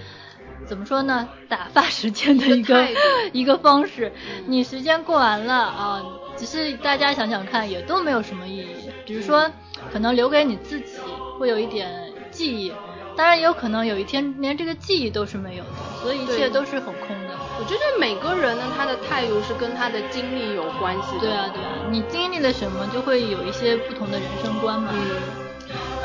[0.66, 2.88] 怎么说呢，打发时间的一个
[3.32, 4.12] 一个 方式。
[4.46, 6.02] 你时间过完了啊，
[6.36, 9.50] 只是大家想想看，也都没有什么意义，比如说
[9.92, 10.97] 可能留给你自己。
[11.38, 12.72] 会有一点记忆，
[13.16, 15.70] 当然也有可能有一天连这个记忆都是没有的，
[16.02, 17.38] 所以一切都是很空的。
[17.58, 21.20] 我觉得每个人呢，他的态度是跟他的经历有关系的。
[21.20, 24.90] 对啊，对啊，你经历了什么，就会有一些不同的人生观嘛。
[24.92, 25.10] 嗯。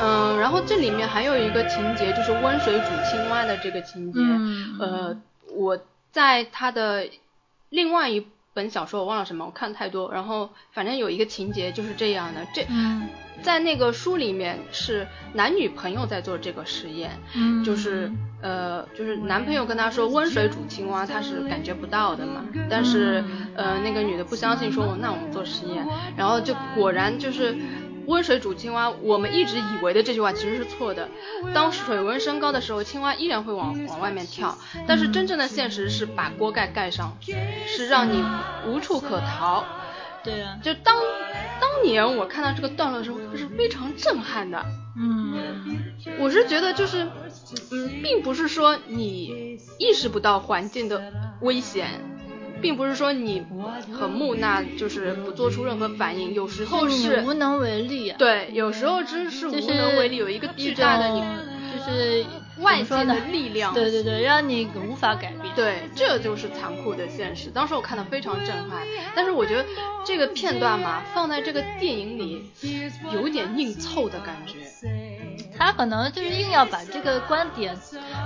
[0.00, 4.18] 嗯，然后这里面还有一个情节，就是温水煮青蛙的这个情节。
[4.20, 4.76] 嗯。
[4.80, 5.16] 呃，
[5.54, 5.78] 我
[6.10, 7.06] 在他的
[7.70, 10.10] 另外一本小说，我忘了什么，我看太多。
[10.10, 12.66] 然后反正有一个情节就是这样的，这
[13.42, 17.10] 在那个书里面是男女朋友在做这个实验，
[17.64, 22.46] 就是呃，就是男朋友跟他说温水煮青蛙，他是感觉不到的嘛。
[22.70, 23.22] 但是
[23.56, 25.84] 呃，那个女的不相信，说那我们做实验，
[26.16, 27.54] 然后就果然就是。
[28.06, 31.08] 温水煮青蛙，我们一直以为的这句话其实是错的。
[31.54, 34.56] 当水温升高的时候，青蛙依然会往往外面跳。
[34.86, 37.16] 但是真正的现实是把锅盖盖上，
[37.66, 38.24] 是让你
[38.66, 39.64] 无处可逃。
[40.22, 40.96] 对啊，就当
[41.60, 44.64] 当年我看到这个段落的时候，是非常震撼的。
[44.96, 47.06] 嗯，我是觉得就是，
[47.70, 52.00] 嗯，并不是说你意识不到环境的危险。
[52.64, 53.44] 并不是说你
[53.92, 58.14] 很木讷，就是不做出任何反应，有时候是无能为力。
[58.16, 61.20] 对，有时候真是无能为力，有一个巨大的你，
[61.76, 62.24] 就是
[62.60, 63.74] 外界的力量。
[63.74, 65.54] 对对对，让你无法改变。
[65.54, 67.50] 对，这就是残酷的现实。
[67.50, 68.80] 当时我看的非常震撼，
[69.14, 69.66] 但是我觉得
[70.06, 72.46] 这个片段嘛，放在这个电影里，
[73.12, 74.60] 有点硬凑的感觉。
[75.58, 77.76] 他可能就是硬要把这个观点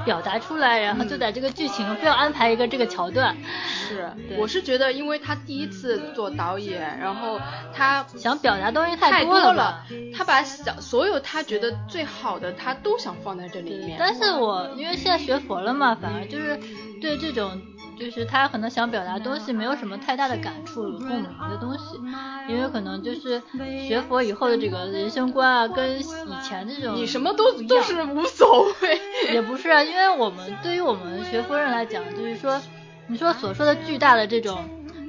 [0.05, 3.37] 表达出来，然后就在这个剧情非要安排一个这个桥段。
[3.64, 7.41] 是，我是觉得，因为他第一次做导演，然后
[7.74, 13.97] 他想表达东西太多了，他把想所有他觉得最好的，他都想放在这里面。
[13.99, 16.59] 但是我因为现在学佛了嘛，反而就是
[17.01, 17.61] 对这种。
[17.99, 22.01] 就是他可能想表达东西，没有什么太大的感触、共鸣的东西，
[22.49, 23.42] 因为可能就是
[23.86, 26.05] 学佛以后的这个人生观啊，跟以
[26.42, 29.01] 前这种你什么都都是无所谓，
[29.32, 32.61] 也不是啊，因为我们对于我们学佛人来讲，就是说
[33.09, 34.64] 你说所说的巨大的这种，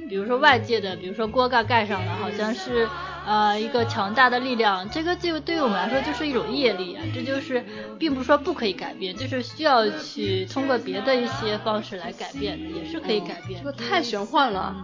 [0.08, 2.88] 比如说外界的，比如说锅盖盖上了，好像是。
[3.26, 7.64] 呃，一个强大的力量，这个就对于我们来说就是一种业力啊，这就是
[7.98, 13.62] 并不是说不可以改变，就是需要去通过别的一些方式来改变，也是可以改变。
[13.62, 14.74] 这个太玄幻了，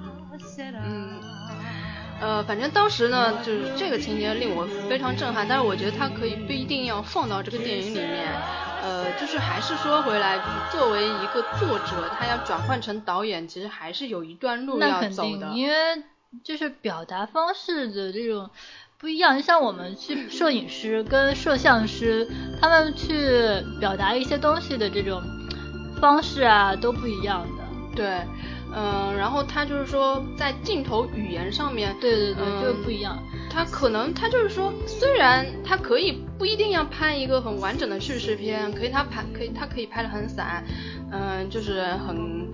[0.85, 1.19] 嗯，
[2.21, 8.29] 呃，反正当时呢，就是这个情节令我非常震撼，但是我觉得它可以不一定要放到这个电影里面，
[8.83, 10.39] 呃，就是还是说回来，
[10.71, 15.75] 作为一个作者，他要转换成导演，其实还是有一段路要走的，因为。
[16.45, 18.51] 就是表达方式的这种
[18.99, 22.29] 不一样，就像我们去摄影师跟摄像师，
[22.61, 25.23] 他们去表达一些东西的这种
[26.01, 27.65] 方式啊都不一样的。
[27.95, 28.07] 对，
[28.75, 33.19] 嗯，然后他就是说在镜头语言上面，对对对，就不一样。
[33.51, 40.63] 他可能他就是说，虽然他可以不一定要拍一个很完整的叙事片，可以他拍可以他可以拍的很散，
[41.11, 42.49] 嗯，就是很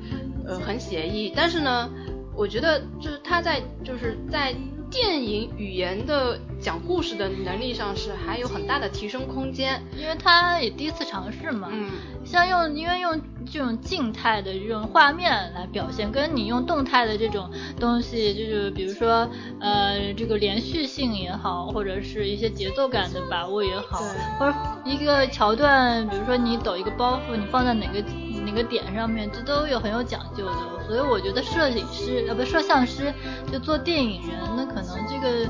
[0.47, 1.91] 呃很写意，但是呢。
[2.35, 4.55] 我觉得就是他在就是在
[4.91, 11.69] 电影语言的讲故事的能力上是还有很大的提升空间，因为他也第一次尝试嘛。
[11.71, 11.91] 嗯。
[12.25, 13.21] 像用因为用
[13.51, 19.29] 这种静态的这种画面来表现，跟你用动态的这种东西，就是比如说
[19.61, 24.05] 呃这个连续性也好，或者是一些节奏感的把握也好，
[24.39, 24.55] 或者
[24.85, 28.03] 一个桥段，比如说你抖一个包袱，你放在哪个。
[28.53, 33.13] 哪个点上面，这都有很有讲究的，所以我觉得摄影师呃不摄像师
[33.51, 35.49] 就做电影人，那可能这个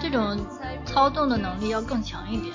[0.00, 0.38] 这种
[0.86, 2.54] 操纵的能力要更强一点。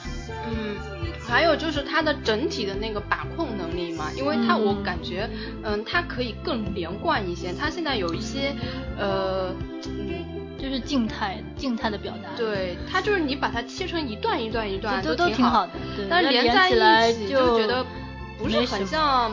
[0.49, 0.75] 嗯，
[1.23, 5.29] 还有就是他的整体的那个把控能力嘛，因为他我感觉
[5.63, 8.55] 嗯他可以更连贯一些，他现在有一些
[8.97, 9.53] 呃
[9.85, 10.25] 嗯
[10.57, 12.29] 就是静态静态的表达。
[12.35, 15.73] 对，他就是你把它切成一段一段一段都挺好的，
[16.09, 16.69] 但是连在
[17.09, 17.85] 一起就觉得
[18.39, 19.31] 不是很像。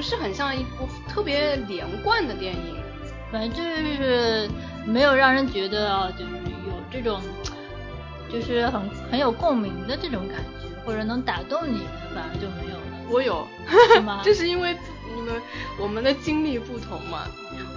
[0.00, 2.74] 不是很像一部特别连贯的电影，
[3.30, 4.48] 反正就是
[4.86, 6.30] 没有让人觉得就是
[6.66, 7.20] 有这种，
[8.32, 11.82] 就是很很有共鸣的这种感觉，或者能打动你，
[12.14, 13.10] 反而就没有了。
[13.10, 13.46] 我有，
[14.24, 14.74] 这 是因为
[15.14, 15.34] 你们
[15.78, 17.26] 我们的经历不同嘛。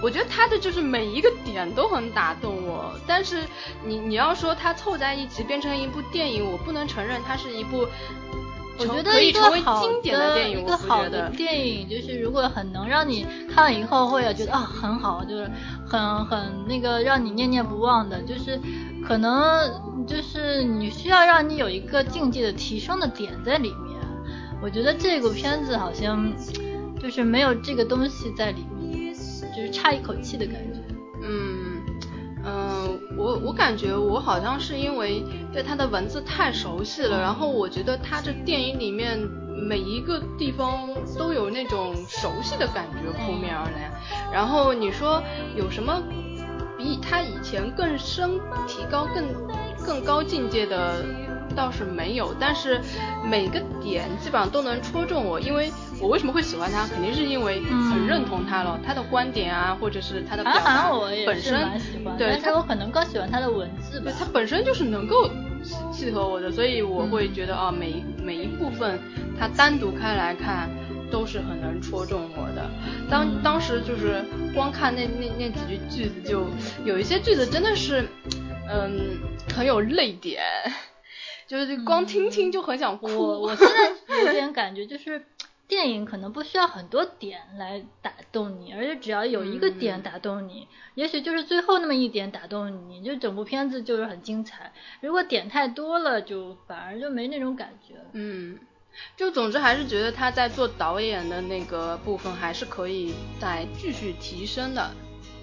[0.00, 3.42] 我觉得他的就是每一个点都很打动我，但是
[3.84, 7.86] 你你要说它凑在一起变成一部电影，我不能承认它是一部。
[8.76, 15.48] 我觉得一个好的一个好的电影，就是如果很能让你看了以后会觉得啊很好，就是
[15.86, 18.60] 很很那个让你念念不忘的，就是
[19.06, 23.94] 可能就是你需要让你有一个境界的提升的点在里面。
[24.60, 26.32] 我觉得这部片子好像
[27.00, 29.14] 就是没有这个东西在里面，
[29.54, 30.80] 就是差一口气的感觉。
[31.22, 31.63] 嗯。
[32.46, 39.18] 嗯，我我感觉我好像是因为对他的文字太熟悉了，然后我觉得他这电影里面
[39.66, 40.88] 每一个地方
[41.18, 43.90] 都有那种熟悉的感觉扑面而来。
[44.32, 45.22] 然后你说
[45.56, 46.02] 有什么
[46.76, 49.24] 比他以前更深提高更
[49.86, 51.02] 更高境界的？
[51.54, 52.80] 倒是没有，但是
[53.24, 60.90] 每个点基本上都能戳中我，因为我为什么会喜欢他，肯定是因为很认同他了，他的观点啊，或者是他的表达
[61.26, 61.68] 本身，
[62.18, 65.30] 对，他我可能更喜欢他的文字吧，他本身就是能够
[65.92, 68.98] 契合我的，所以我会觉得啊，每每一部分
[69.38, 70.68] 他单独开来看
[71.10, 72.68] 都是很能戳中我的。
[73.08, 74.24] 当当时就是
[74.54, 76.46] 光看那那那几句句子，就
[76.84, 78.08] 有一些句子真的是，
[78.68, 79.18] 嗯，
[79.54, 80.42] 很有泪点。
[81.54, 83.06] 就是光听听就很想哭。
[83.06, 85.24] 我我现在有点感觉，就是
[85.68, 94.72] 电影可能不需要很多点来打动你，而且只要有一个点打动你，也许就是最后那么一点打动你，就整部片子就是很精彩。
[95.00, 98.04] 如果点太多了，就反而就没那种感觉了。
[98.14, 98.58] 嗯，
[99.16, 104.90] 就总之还是觉得他在做导演的那个部分还是可以再继续提升的。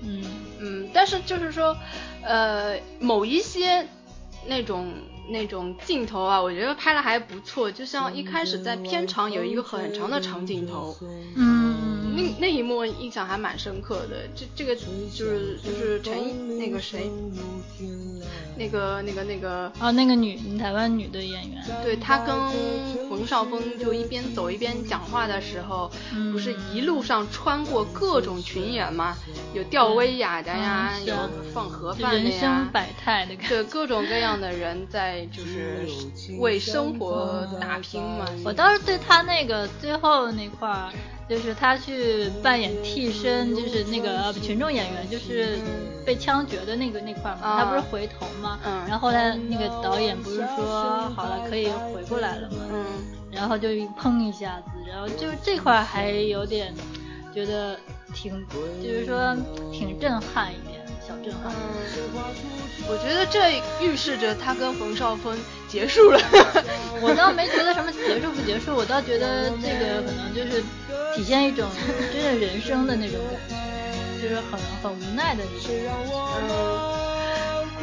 [0.03, 0.21] 嗯
[0.59, 1.73] 嗯，但是就是说，
[2.21, 3.87] 呃，某一些
[4.45, 4.93] 那种。
[5.31, 10.95] 那种镜头啊，我觉得拍的还不错，就像一开始在片场有一个很长的长镜头，
[11.35, 11.80] 嗯，
[12.15, 14.27] 那那一幕印象还蛮深刻的。
[14.35, 14.81] 这这个就
[15.25, 17.09] 是就是陈那个谁，
[18.57, 22.35] 那个那个那个啊，那个女台湾女的演员，对她跟
[23.09, 25.89] 冯绍峰就一边走一边讲话的时候，
[26.31, 29.15] 不是一路上穿过各种群演吗？
[29.53, 31.13] 有吊威亚的呀，有
[31.53, 35.27] 放盒饭的呀，人生百态的，对各种各样的人在。
[35.31, 35.87] 就是
[36.39, 38.25] 为生活打拼嘛。
[38.43, 40.91] 我倒是对他那个最后那块儿，
[41.31, 45.57] 就是他去扮演替身，就是那个群众演员，就是
[46.05, 48.59] 被枪决的那个那块嘛，他不是回头嘛？
[48.65, 48.83] 嗯。
[48.85, 52.57] 然后后来那个导演不是说好了可以回过来了嘛？
[52.69, 52.85] 嗯。
[53.31, 56.73] 然后就砰一下子，然后就这块还有点
[57.33, 57.79] 觉得
[58.13, 58.45] 挺，
[58.83, 59.33] 就是说
[59.71, 60.80] 挺震撼一点。
[61.21, 61.53] 小震撼。
[62.87, 66.19] 我觉得这预示着他跟冯绍峰结束了。
[67.01, 70.61] 我倒没觉得什么结束不结束，我倒觉得这个可能就是
[71.15, 71.69] 体现一种
[72.11, 73.39] 真的人生的那种感
[74.19, 75.69] 觉，就是很很无奈的那种。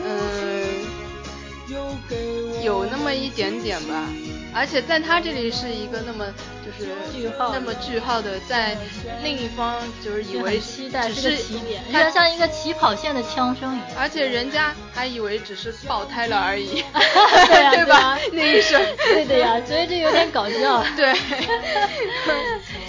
[0.05, 0.85] 嗯，
[2.63, 4.09] 有那么一点点吧。
[4.59, 6.27] 而且在他这里是一个那么
[6.67, 8.77] 就是句号，那么句号的，在
[9.23, 13.89] 另一方就是以为期待是起点，有点像一个起跑线的枪声一样。
[13.97, 16.83] 而且人家还以为只是爆胎了而已
[17.73, 18.19] 对吧？
[18.33, 20.83] 那一声， 对的呀，所以这有点搞笑。
[20.97, 21.15] 对，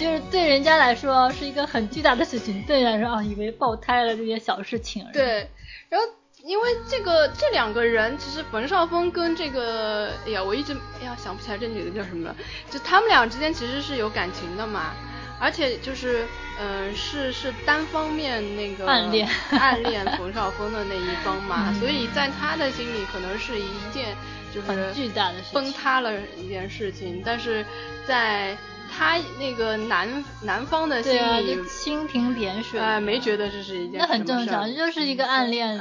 [0.00, 5.12] 就是对人家来说是一个很巨大的事情，对人来说啊，以为爆胎了这些小事情而已。
[5.12, 5.48] 对，
[5.88, 6.06] 然后。
[6.50, 12.34] 因为这个这两个人，其实冯绍峰跟这个，哎呀，我一直哎呀想不起来这女的叫什么了。
[12.68, 14.92] 就他们俩之间其实是有感情的嘛，
[15.38, 16.26] 而且就是，
[16.58, 19.28] 嗯，是是单方面那个暗恋。
[19.52, 24.16] 暗恋冯绍峰的那一方嘛， 所以在他的心里可能是一件
[24.52, 27.64] 就是很巨大的事崩塌了一件事情，但是
[28.04, 28.58] 在。
[28.90, 35.80] 他那个南南方的心里蜻蜓点水，哎，没觉得这是一件那很正常，这就是一个暗恋，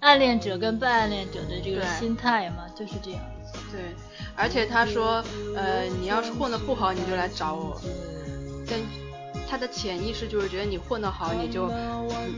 [0.00, 3.20] 暗恋者跟被暗恋者的这个心态嘛，就是这样。
[3.72, 3.80] 对，
[4.36, 5.24] 而且他说，
[5.56, 7.80] 呃，你要是混的不好，你就来找我。
[8.68, 8.78] 但
[9.48, 11.70] 他的潜意识就是觉得你混得好，你就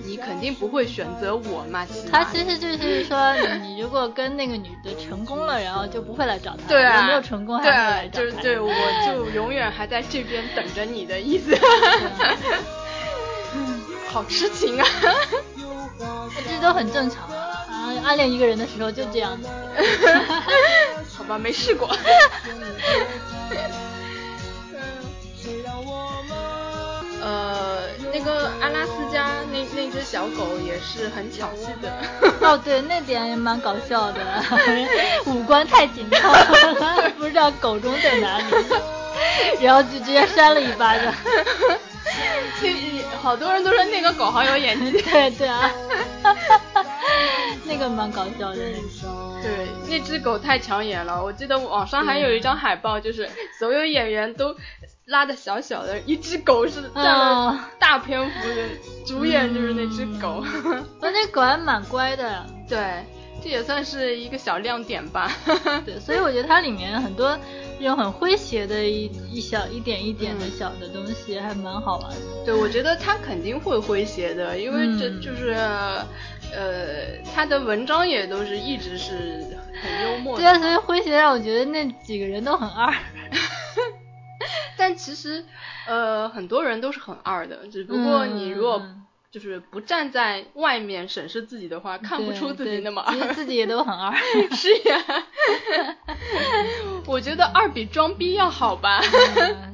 [0.05, 1.87] 你肯定不会选择我嘛。
[2.11, 6.69] 他其实就是说，你如果跟那个女的成功了，然后就不会来找他。
[6.69, 8.25] 对啊，没有成功还会来找他。
[8.25, 8.71] 就是对，我
[9.07, 11.57] 就永远还在这边等着你的意思。
[14.11, 14.87] 好痴情啊！
[16.49, 19.49] 这都很正常啊，暗恋一个人的时候就这样子。
[21.15, 21.89] 好吧，没试过。
[27.29, 31.93] 呃，那个阿拉斯加那那只小狗也是很抢戏的。
[32.41, 34.21] 哦，对，那点也蛮搞笑的，
[35.27, 38.45] 五官太紧凑了，不知道狗中在哪里，
[39.61, 41.13] 然后就直接扇了一巴掌。
[43.21, 44.93] 好多人都说那个狗好有演技。
[45.03, 45.71] 对 对啊，
[47.65, 48.57] 那个蛮搞笑的。
[48.57, 51.23] 对，那只狗太抢眼了。
[51.23, 54.57] 我记得网上还有一张海报，就是所有演员都。
[55.09, 58.55] 拉的小小的一只狗是占了大篇幅的
[59.07, 60.45] 主演，就是那只狗。
[61.01, 62.45] 那狗还蛮乖的。
[62.69, 63.03] 对，
[63.43, 65.33] 这也算是一个小亮点吧。
[65.87, 67.39] 对，所以我觉得它里面很多
[67.81, 72.45] 这种很诙谐的一一小一点一点的小的东西，还蛮好玩的。
[72.45, 75.55] 对，我觉得他肯定会诙谐的，因为这就是，
[76.53, 80.37] 呃，他的文章也都是一直是很幽默。
[80.37, 82.93] 对啊，所以诙谐让我觉得那几个人都很二。
[84.77, 85.45] 但其实，
[85.87, 88.83] 呃，很多人都是很二的，只不过你如果。
[89.31, 93.35] 就是不站在外面审视自己的话，看不出自己那么二。
[93.35, 94.17] 自己也都很二。
[94.57, 95.05] 是呀，
[97.07, 99.03] 我觉得二比装逼要好吧，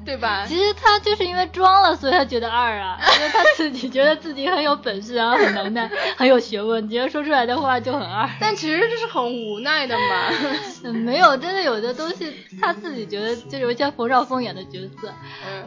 [0.05, 0.45] 对吧？
[0.49, 8.29] 其实他就是因为装了，所以他觉得二啊，因为他自己觉得自己很有本事，然后很能耐，很有学问，觉得说出来的话就很二。
[8.41, 10.93] 但其实这是很无奈的嘛。
[11.05, 15.13] 没有，真的有的东西他自己觉得，就有像冯绍峰演的角色，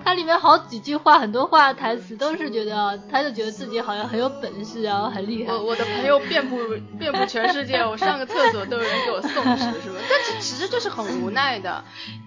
[0.03, 3.76] 他里面好几句话，很多话台词都是觉得，他就觉得自己。
[3.81, 5.53] 好像很有本事，然后很厉害。
[5.53, 6.57] 我我的朋友遍布
[6.97, 9.99] 遍布全世界，我上个厕所都有人给我送纸，是吧？
[10.09, 11.83] 但是其实这是很无奈的，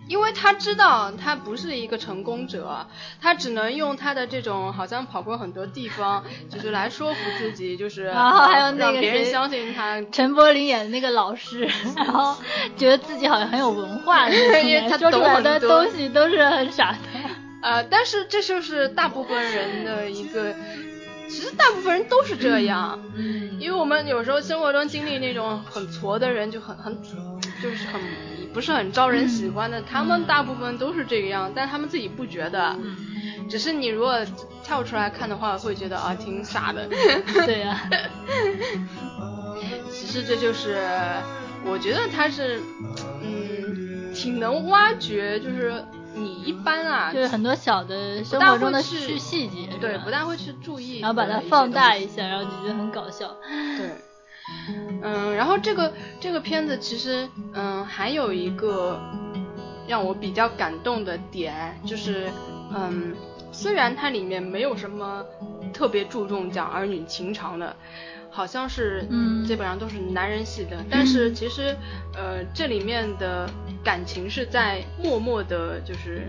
[0.09, 2.87] 因为他知道他不是一个成功者，
[3.21, 10.01] 他只能用他的这种好像跑过很多地方，就是来说服自己，就是然后还有那个别人相信他。
[10.13, 12.37] 陈柏霖演的那个老师，然后
[12.77, 16.99] 觉得自己好像很有文化，因为他说出来的东西都是很傻的。
[17.63, 20.55] 呃，但是这就是大部分人的一个。
[21.31, 26.97] 其实大部分人都是这样，嗯，因为我们有时候生活中经历那种很挫的人，就很很
[27.63, 28.01] 就是很
[28.53, 32.77] 不是很招人喜欢的，他们大部分都是这个样，但他们自己不觉得，
[33.49, 34.19] 只是你如果
[34.65, 36.89] 跳出来看的话，会觉得啊挺傻的。
[37.47, 37.81] 对呀，
[39.93, 40.79] 其实这就是
[41.65, 42.61] 我觉得他是
[43.23, 45.85] 嗯挺能挖掘，就是。
[46.15, 53.37] 你一般啊，就是很多小的生活中的细细节，对，不大会去注意，然后把它放大一下，然后就觉得很搞笑。
[53.77, 53.91] 对，
[55.03, 59.01] 嗯，然后这个这个片子其实，嗯，还有一个
[59.87, 62.31] 让我比较感动的点，就是，
[62.75, 63.15] 嗯，
[63.53, 65.25] 虽然它里面没有什么
[65.73, 67.77] 特别注重讲儿女情长的。
[68.33, 71.77] 好像是，嗯，基本上都是男人戏的，但是其实，
[72.15, 73.51] 呃，这里面的
[73.83, 76.23] 感情是在默默的，就是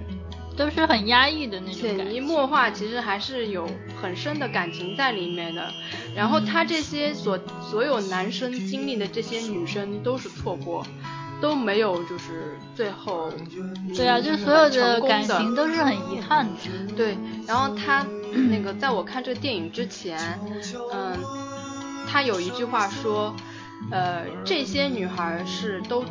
[0.58, 3.70] 都是很压抑的那种潜移默化，其实还是有
[4.02, 5.72] 很深的感情在里面的。
[6.16, 10.84] 然后他这些所所有男生经历的这些女生都是错过，
[11.40, 13.32] 都没有就是最后，
[13.96, 16.94] 对啊，就是所有的感情都是很遗憾的。
[16.98, 17.16] 对，
[17.48, 18.06] 然后他
[18.50, 20.18] 那个在我看这个电影之前，
[20.92, 21.16] 嗯。
[22.12, 23.34] 他有一句话说，
[23.90, 26.04] 呃，这些女孩是都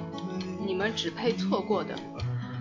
[0.65, 1.95] 你们只配错过的。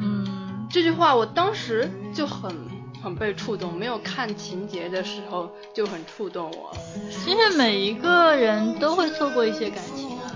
[0.01, 2.53] 嗯，这句话我当时就很
[3.01, 6.75] 很被触动，没有看情节的时候就很触动我。
[7.09, 10.35] 其实每一个人都会错过一些感情啊，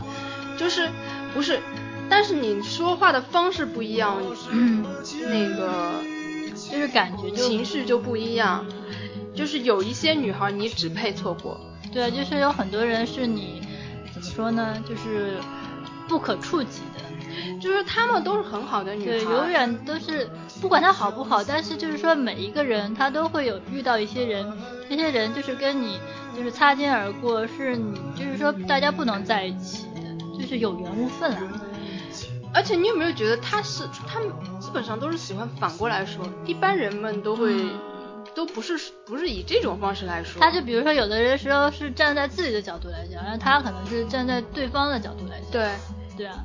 [0.58, 0.90] 就是
[1.34, 1.60] 不是，
[2.10, 4.16] 但是你说话的方式不一样，
[5.28, 5.92] 那个
[6.72, 8.66] 就是感觉情绪就不一样，
[9.36, 11.60] 就是有一些女孩你只配错过。
[11.94, 13.62] 对，就是有很多人是你
[14.14, 14.82] 怎么说呢？
[14.88, 15.38] 就是
[16.08, 20.30] 不可触及的，就是他们都是很好的女孩，对，永远都是
[20.60, 24.52] 不管他好不好，但是就是说每一个人他都会有遇到一些人，
[24.90, 26.00] 这些人就是跟你
[26.36, 30.02] 就是擦肩而过，是你就是说大家不能在一起的，
[30.40, 31.62] 就是有缘无分啊。
[32.54, 34.30] 而且你有没有觉得他是他们
[34.60, 37.54] 基本上都是喜欢反过来说，一般人们都会。
[38.36, 45.52] 都不是不是以这种方式来说，他就比如说有的人时候是站在自己的角度来讲，然后他可能是站在对方的角度来讲。
[45.52, 45.70] 对，
[46.18, 46.44] 对啊，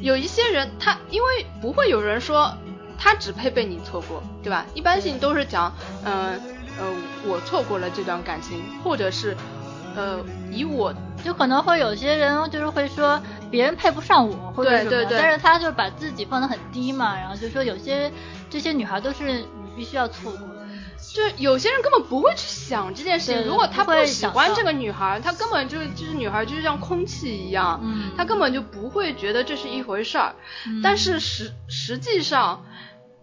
[0.00, 2.52] 有一些人他因为不会有人说
[2.98, 4.66] 他只配被你错过，对吧？
[4.74, 5.72] 一般性都是讲，
[6.04, 6.40] 嗯
[6.78, 6.86] 呃
[7.26, 9.36] 我错过了这段感情，或者是
[9.96, 10.94] 呃以我
[11.24, 18.10] 就可能会有些人就是会说别人配不上我，或者什么，但是他就把自己放得很低嘛，然后就说有些
[18.50, 19.46] 这些女孩都是你
[19.76, 20.51] 必须要错过。
[21.14, 27.78] 就有些人根本不会去想这件事情，如果他不喜欢这个女孩，他根本就就是女孩就是像空气一样，
[28.16, 30.34] 他根本就不会觉得这是一回事儿。
[30.82, 32.64] 但是实实际上，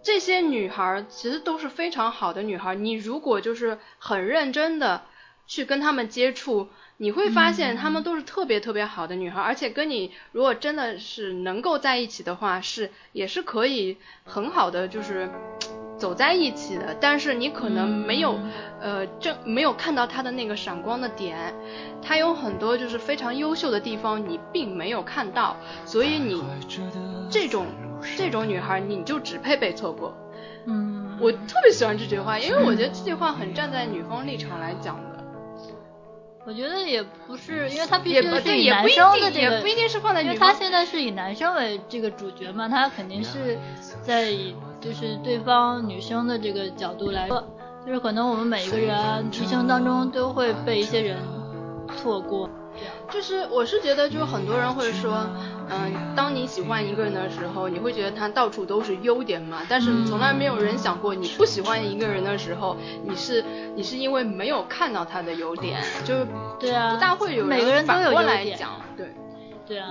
[0.04, 2.76] 这些女孩其实都是非常好的女孩。
[2.76, 5.02] 你如果就是很认真的
[5.48, 6.68] 去跟她们接触，
[6.98, 15.28] 你会发现她们都是特别特别好的女孩，而且跟你如果真的是能够在一起的话，是也是可以很好的就是。
[16.00, 18.36] 走在一起的，但是你可能没有，
[18.80, 21.54] 呃，正没有看到他的那个闪光的点，
[22.02, 25.54] 他有很多就是非常优秀的地方，你并没有看到，
[25.84, 26.42] 所以你
[27.28, 27.66] 这种
[28.16, 30.14] 这种女孩，你就只配被错过。
[30.66, 35.09] 嗯，我特别喜欢这句话，因为我觉得这句话很站在女方立场来讲的。
[36.46, 43.58] 我觉得也不是，因为他毕竟是以男生的这个，也不一定是放在因为他现在是以男生为这个主角嘛，他肯定是
[44.02, 44.54] 在以。
[44.80, 47.46] 就是对方女生的这个角度来说，
[47.84, 51.18] 就是可能我们每一个人一生当中都会被一些人
[51.98, 52.48] 错过。
[53.12, 55.26] 就是我是觉得，就是很多人会说，
[55.68, 59.62] 嗯，当你喜欢一个人的时候，你会觉得他到处都是优点嘛？
[59.68, 66.24] 但是从来没有人想过，你不喜欢一个人的时候，你是你是因为没有看到他的优点，就
[66.58, 69.06] 对啊，不大会有每个人都有过来讲，对。
[69.66, 69.88] 对啊，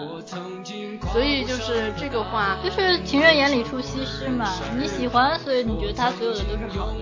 [1.13, 4.45] 所以就是这个话，就是情人眼里出西施嘛。
[4.77, 6.95] 你喜欢，所以你觉得他所有的都是好的，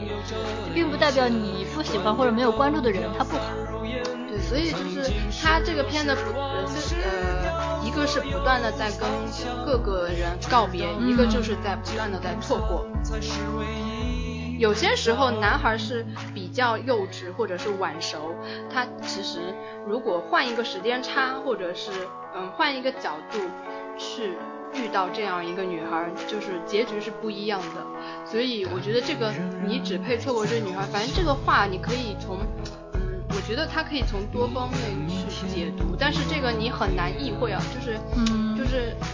[0.76, 3.42] 并不代表你不喜欢或者没有关注的人他不好。
[4.48, 5.12] 所以就是
[5.44, 6.22] 他这个片的不
[7.04, 9.08] 呃，一个是不断的在跟
[9.66, 12.86] 各个人告别，一个就是在不断的在错过。
[14.58, 16.04] 有些时候，男孩是
[16.34, 18.34] 比较幼稚或者是晚熟，
[18.74, 19.54] 他其实
[19.88, 21.92] 如果换一个时间差，或者是
[22.36, 23.40] 嗯换一个角度
[24.00, 24.34] 去
[24.74, 27.86] 遇到这样一个女孩，就是结局是不一样的。
[28.26, 29.32] 所以我觉得这个
[29.64, 32.40] 你只配错过这个女孩，反正这个话你可以从，
[33.48, 34.80] 觉得它可以从多方面
[35.30, 39.08] 去解读，但是这个你很难意会啊，就是嗯就是嗯。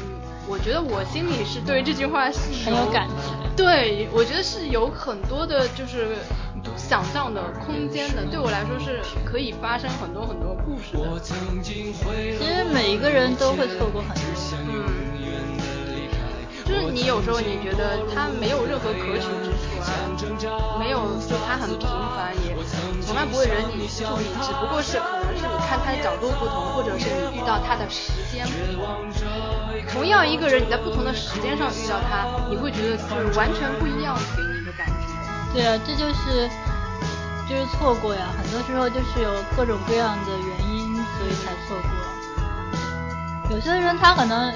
[0.45, 6.17] 我觉得我心里是对这句话是很有感觉，对我觉得是有很多的，就是
[6.75, 8.25] 想象的空间的。
[8.25, 10.99] 对我来说是可以发生很多很多故事的。
[12.41, 14.25] 因为每一个人都会错过很多，
[14.67, 14.83] 嗯，
[16.65, 19.62] 就是你有时候你觉得他没有任何可取之处啊，
[20.79, 20.99] 没有
[21.29, 22.55] 就他很平凡，也
[23.01, 28.83] 从来不会惹你注意，只不过是可能是你看他的角度不同，或者是你遇到他的时间不同。
[29.91, 34.93] 同样一个人，你在不同的时间上遇到他，你会觉得是完全不一样给你的感觉。
[35.53, 36.49] 对啊，这就是
[37.47, 41.89] 就是错过呀，很多时候就是有各种各样的原因，所以才错过。
[43.55, 44.51] 有些人他可能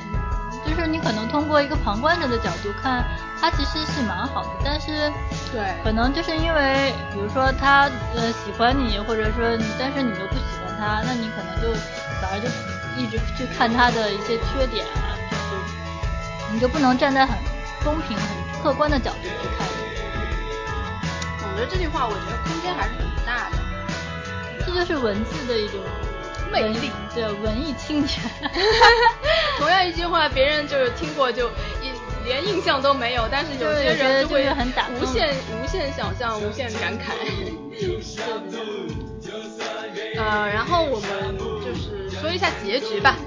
[0.66, 3.06] 就是你可能通过一个旁观者的角度看，
[3.40, 5.12] 他其实是蛮好的，但是
[5.52, 11.74] 对，可能就是因为比如说他呃喜欢你，或者说但是你又不喜欢他，那你可能就
[12.22, 12.48] 反而就
[13.02, 14.86] 一直去看他的一些缺点。
[14.86, 17.38] 就是你就不能站在很
[17.84, 19.68] 公平、很客观的角度去看。
[21.40, 23.58] 我觉得这句话，我觉得空间还是很大的。
[24.66, 25.80] 这就是文字的一种
[26.52, 28.20] 魅力，对文艺青年。
[29.58, 31.50] 同样一句话，别人就是听过就
[31.82, 31.92] 一
[32.28, 34.68] 连印象都没有，但是有些人就会很
[35.00, 35.34] 无限
[35.64, 37.14] 无限想象、无限感慨。
[40.18, 43.18] 呃，然后我们就是说一下结局吧。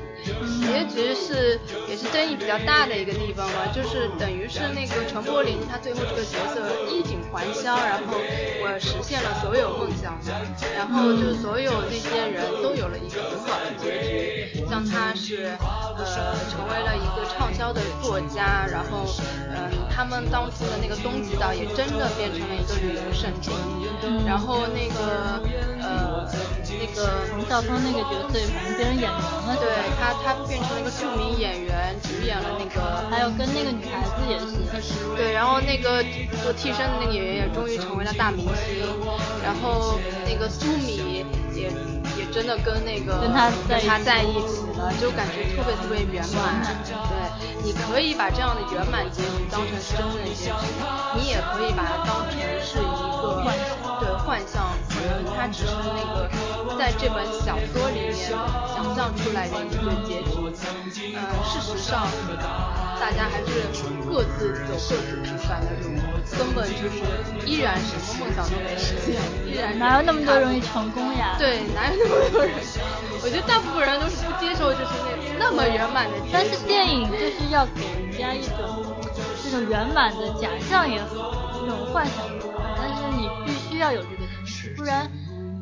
[0.60, 1.58] 结局是
[1.88, 8.16] 也是争议比较大的一个地方吧，就是等于是那个陈柏霖他最后这个角色衣锦还乡，然后
[8.62, 10.18] 我实现了所有梦想，
[10.76, 15.56] 然后就所有那些人都有了一个很好的结局，像他是
[15.98, 19.06] 呃成为了一个畅销的作家，然后
[19.50, 23.50] 嗯他们当初的那个东极岛也真的变成了一个旅游胜地，
[24.26, 25.42] 然后那个
[25.82, 26.26] 呃
[26.78, 30.34] 那个冯绍峰那个角色反正变成演员了，对他他。
[30.50, 36.02] 变成了一个著名演员，主演了那个，还有跟那个女孩子也是，对，然后那个
[36.42, 38.82] 做替身的那个演员也终于成为了大明星，
[39.44, 41.24] 然后那个苏米
[41.54, 41.70] 也
[42.18, 46.66] 也真的跟那个跟他跟他在一起了，就感觉特别特别圆满。
[46.84, 50.66] 对，你可以把这样的圆满结局当成是真正的结局，
[51.14, 53.09] 你也可以把它当成是一
[55.20, 56.30] 可能它只是那个
[56.78, 60.50] 在这本小说里面想象出来的一个结局。
[61.12, 62.06] 呃，事实上，
[62.98, 63.68] 大家还是
[64.08, 66.00] 各自走各自平凡的路，
[66.38, 67.04] 根本就是
[67.44, 71.36] 依然什么梦想都没实现，依然哪有那么多容易成功呀？
[71.38, 72.54] 对，哪有那么多人？
[73.22, 74.90] 我觉得大部分人都是不接受，就是
[75.38, 76.16] 那那么圆满的。
[76.32, 78.54] 但是电影就是要给人家一种
[79.42, 84.22] 这种圆满的假象也好，这种幻想也好，但是你必须要有这个
[84.76, 85.10] 不然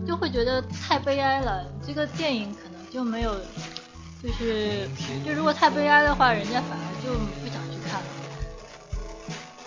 [0.07, 1.65] 就会觉得太悲哀了。
[1.87, 3.35] 这个电影可能就没有。
[4.21, 4.89] 就是，
[5.25, 8.07] 就如果太悲哀的话，人家反而就不想去看了。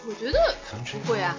[0.05, 0.38] 我觉得
[1.05, 1.33] 不会啊，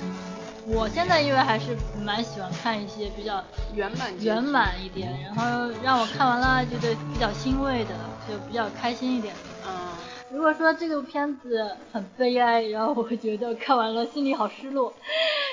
[0.66, 3.44] 我现在因为还是蛮喜欢看一些比较
[3.74, 7.94] 圆满圆满一点，然后让我看完了觉得比较欣慰的，
[8.26, 9.34] 就比较开心一点。
[9.66, 9.91] 嗯。
[10.32, 14.92] 如果说这个片子很悲哀，然后我会觉得看完了心里好失落，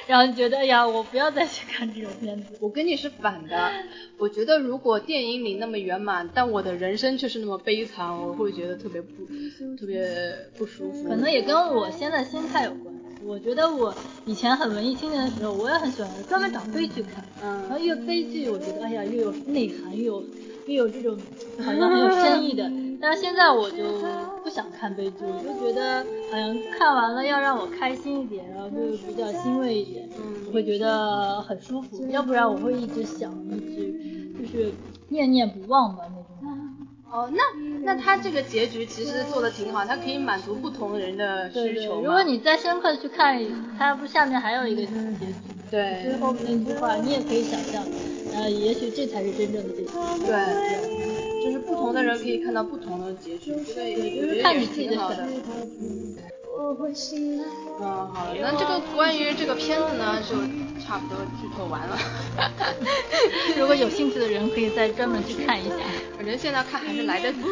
[0.07, 2.45] 然后觉得哎呀，我不要再去看这种片子。
[2.61, 3.69] 我跟你是反的，
[4.17, 9.25] 我觉得如果电影里那么圆满，但我的人生却是那么悲惨，我会觉得特别不
[9.77, 11.09] 特别不舒服。
[11.09, 12.95] 可能也跟我现在心态有关。
[13.25, 13.93] 我觉得我
[14.25, 20.23] 以前很文艺青年的时候，我也很喜欢专门找悲剧看，嗯，然后越悲剧，我觉得哎呀，越有内涵，越有
[20.67, 21.19] 越有这种
[21.61, 22.71] 好像很有深意的。
[23.01, 23.83] 但是现在我就
[24.43, 28.75] 不想看悲剧，我就觉得好像看完了要让我开心一点，然后就
[29.07, 30.09] 比较欣慰一点，
[30.47, 32.05] 我会觉得很舒服。
[32.09, 33.93] 要不然我会一直想，一直
[34.39, 34.73] 就是
[35.09, 36.25] 念念不忘吧那种。
[37.11, 37.41] 哦，那
[37.83, 42.01] 那他这个结局其实做的挺好，他可以满足不同人的需求。
[42.01, 43.41] 如果你再深刻的去看，
[43.77, 45.35] 他不下面还有一个结局，
[45.71, 47.83] 对，最后那句话你也可以想象，
[48.33, 49.89] 呃，也许这才是真正的结局。
[50.23, 50.98] 对对，
[51.49, 55.23] 就是不同的人可以看到不同的结局，对，就是看你自己的选择。
[57.81, 60.35] 嗯，好了，那这个关于这个片子呢，就
[60.79, 61.97] 差不多剧透完了。
[63.57, 65.77] 如果有兴趣的人，可以再专门去看一下。
[66.15, 67.47] 反正现在看还是来得及的。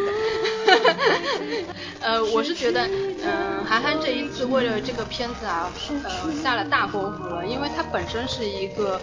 [2.02, 2.88] 呃，我是觉得，
[3.24, 5.72] 嗯，韩寒这一次为了这个片子啊，
[6.04, 9.02] 呃，下了大功夫了，因为他本身是一个。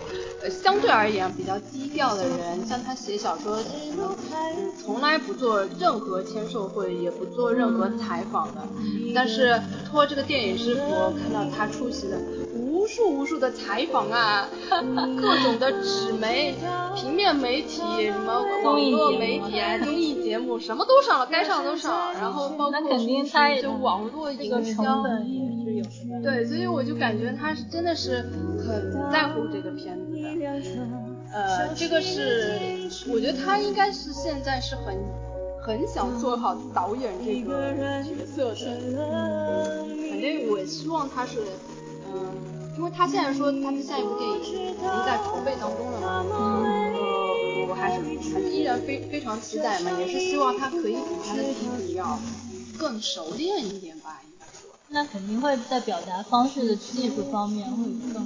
[0.50, 8.60] 相对而言比较低调的人，像他写小说，嗯，从来不做任何签售会，也不做任何采访的。
[9.14, 12.18] 但是通过这个电影师傅，看到他出席的
[12.54, 16.54] 无数无数的采访啊，各种的纸媒、
[16.94, 22.12] 平面媒体、什么网络媒体啊、综艺节目，什么都上了，该上都上。
[22.14, 22.80] 然后包括
[23.60, 25.02] 就网络营销，
[26.22, 28.24] 对，所以我就感觉他是真的是
[28.58, 30.03] 很在乎这个片子的。
[31.32, 34.96] 呃，这个是，我觉得他应该是现在是很
[35.60, 37.74] 很想做好导演这个
[38.36, 39.84] 角色的。
[40.10, 41.42] 反正我希望他是，
[42.06, 48.01] 嗯，因为他现在说他的下一部电影已经在筹备当中了嘛，呃，我还是
[48.32, 52.16] 还是依然非非常期待嘛，也是希望他可以比他的弟弟要
[52.78, 54.70] 更熟练一点吧，应该说。
[54.88, 57.76] 那肯定会在表达方式的技术方面会
[58.12, 58.24] 更。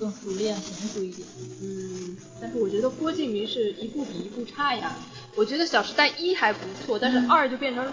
[0.00, 1.28] 更熟练、娴熟一点。
[1.62, 4.96] 嗯，但是我觉得郭敬明是一部比一部差呀。
[5.36, 7.86] 我觉得《小时代一》还不错，但是二就变成，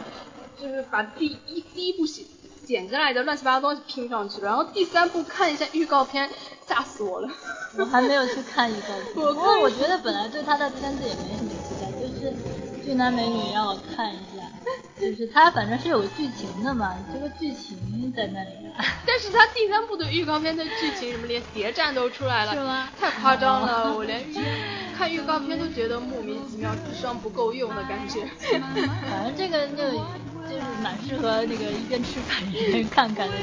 [0.60, 2.26] 就是把第一第一部剪
[2.66, 4.48] 剪下来的乱七八糟东西拼上去了。
[4.48, 6.30] 然后第三部看一下预告片，
[6.66, 7.30] 吓死我了。
[7.78, 9.14] 我还没有去看预告片。
[9.14, 12.34] 不过我觉得本来对他的片子也没什么期待，就是
[12.84, 14.36] 俊男美女让我看一下。
[14.99, 18.49] 就是它反正是有剧情的嘛，这个剧情在那里。
[19.06, 22.90] 但是它第三部的预告片的剧情什么连谍战都出来了，是吗？
[22.99, 24.24] 太夸张了，我连
[24.98, 28.28] 看预告片都觉得莫名其妙，智商不够用的感觉。
[29.10, 29.91] 反正这个那
[30.49, 33.34] 就是蛮适合那个一边吃饭一边看看的。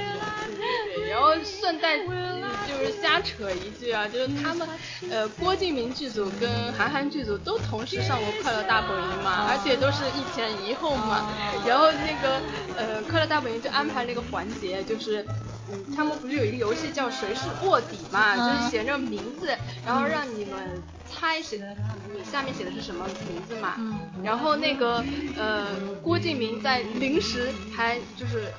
[0.96, 4.68] 对，然后顺带就是瞎扯一句啊，就是他们
[5.10, 11.34] 呃郭敬明剧组跟韩寒剧组都同时上过《快乐大本营》嘛，而且都是一前一后嘛。
[11.66, 12.40] 然后那个
[12.76, 15.22] 呃《快乐大本营》就安排那个环节，就是
[15.70, 19.48] 嗯他们不是有一个游戏叫谁是卧底嘛，就是写着名字，
[19.84, 23.74] 然后让你们猜谁你下面写的是什么名字嘛。
[24.22, 25.04] 然后那个
[25.36, 28.52] 呃郭敬明在临时还就是。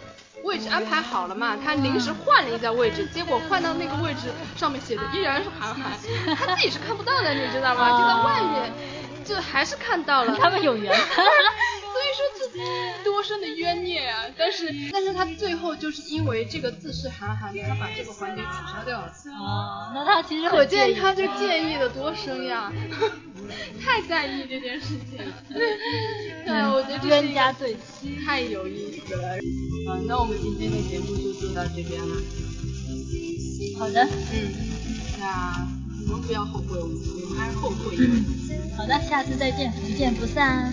[0.46, 1.58] 位置安排好了嘛？
[1.58, 5.92] 他临时换了一下位置，结果换到那个位置上面写的依然是韩寒，
[6.38, 7.98] 他自己是看不到的，你知道吗？
[7.98, 8.72] 就在外面，
[9.26, 10.38] 就还是看到了。
[10.38, 10.94] 他们有缘。
[11.96, 14.26] 所以说这多深的冤孽啊！
[14.38, 19.08] 但是但是他最后就是因为这个自是韩寒，他把这个环节取消掉了。
[19.40, 22.72] 哦，那他其实可见他这建议的多深呀，
[23.82, 25.18] 太在意这件事情。
[25.50, 29.38] 对， 我觉得冤家对妻太有意思了。
[29.90, 32.16] 嗯，那我们今天的节目就做到这边了。
[33.80, 34.54] 好的，嗯，
[35.18, 35.66] 那
[36.06, 37.98] 你们不要后悔，我们还是后悔。
[38.78, 40.72] 好的，下次再见，不见不散。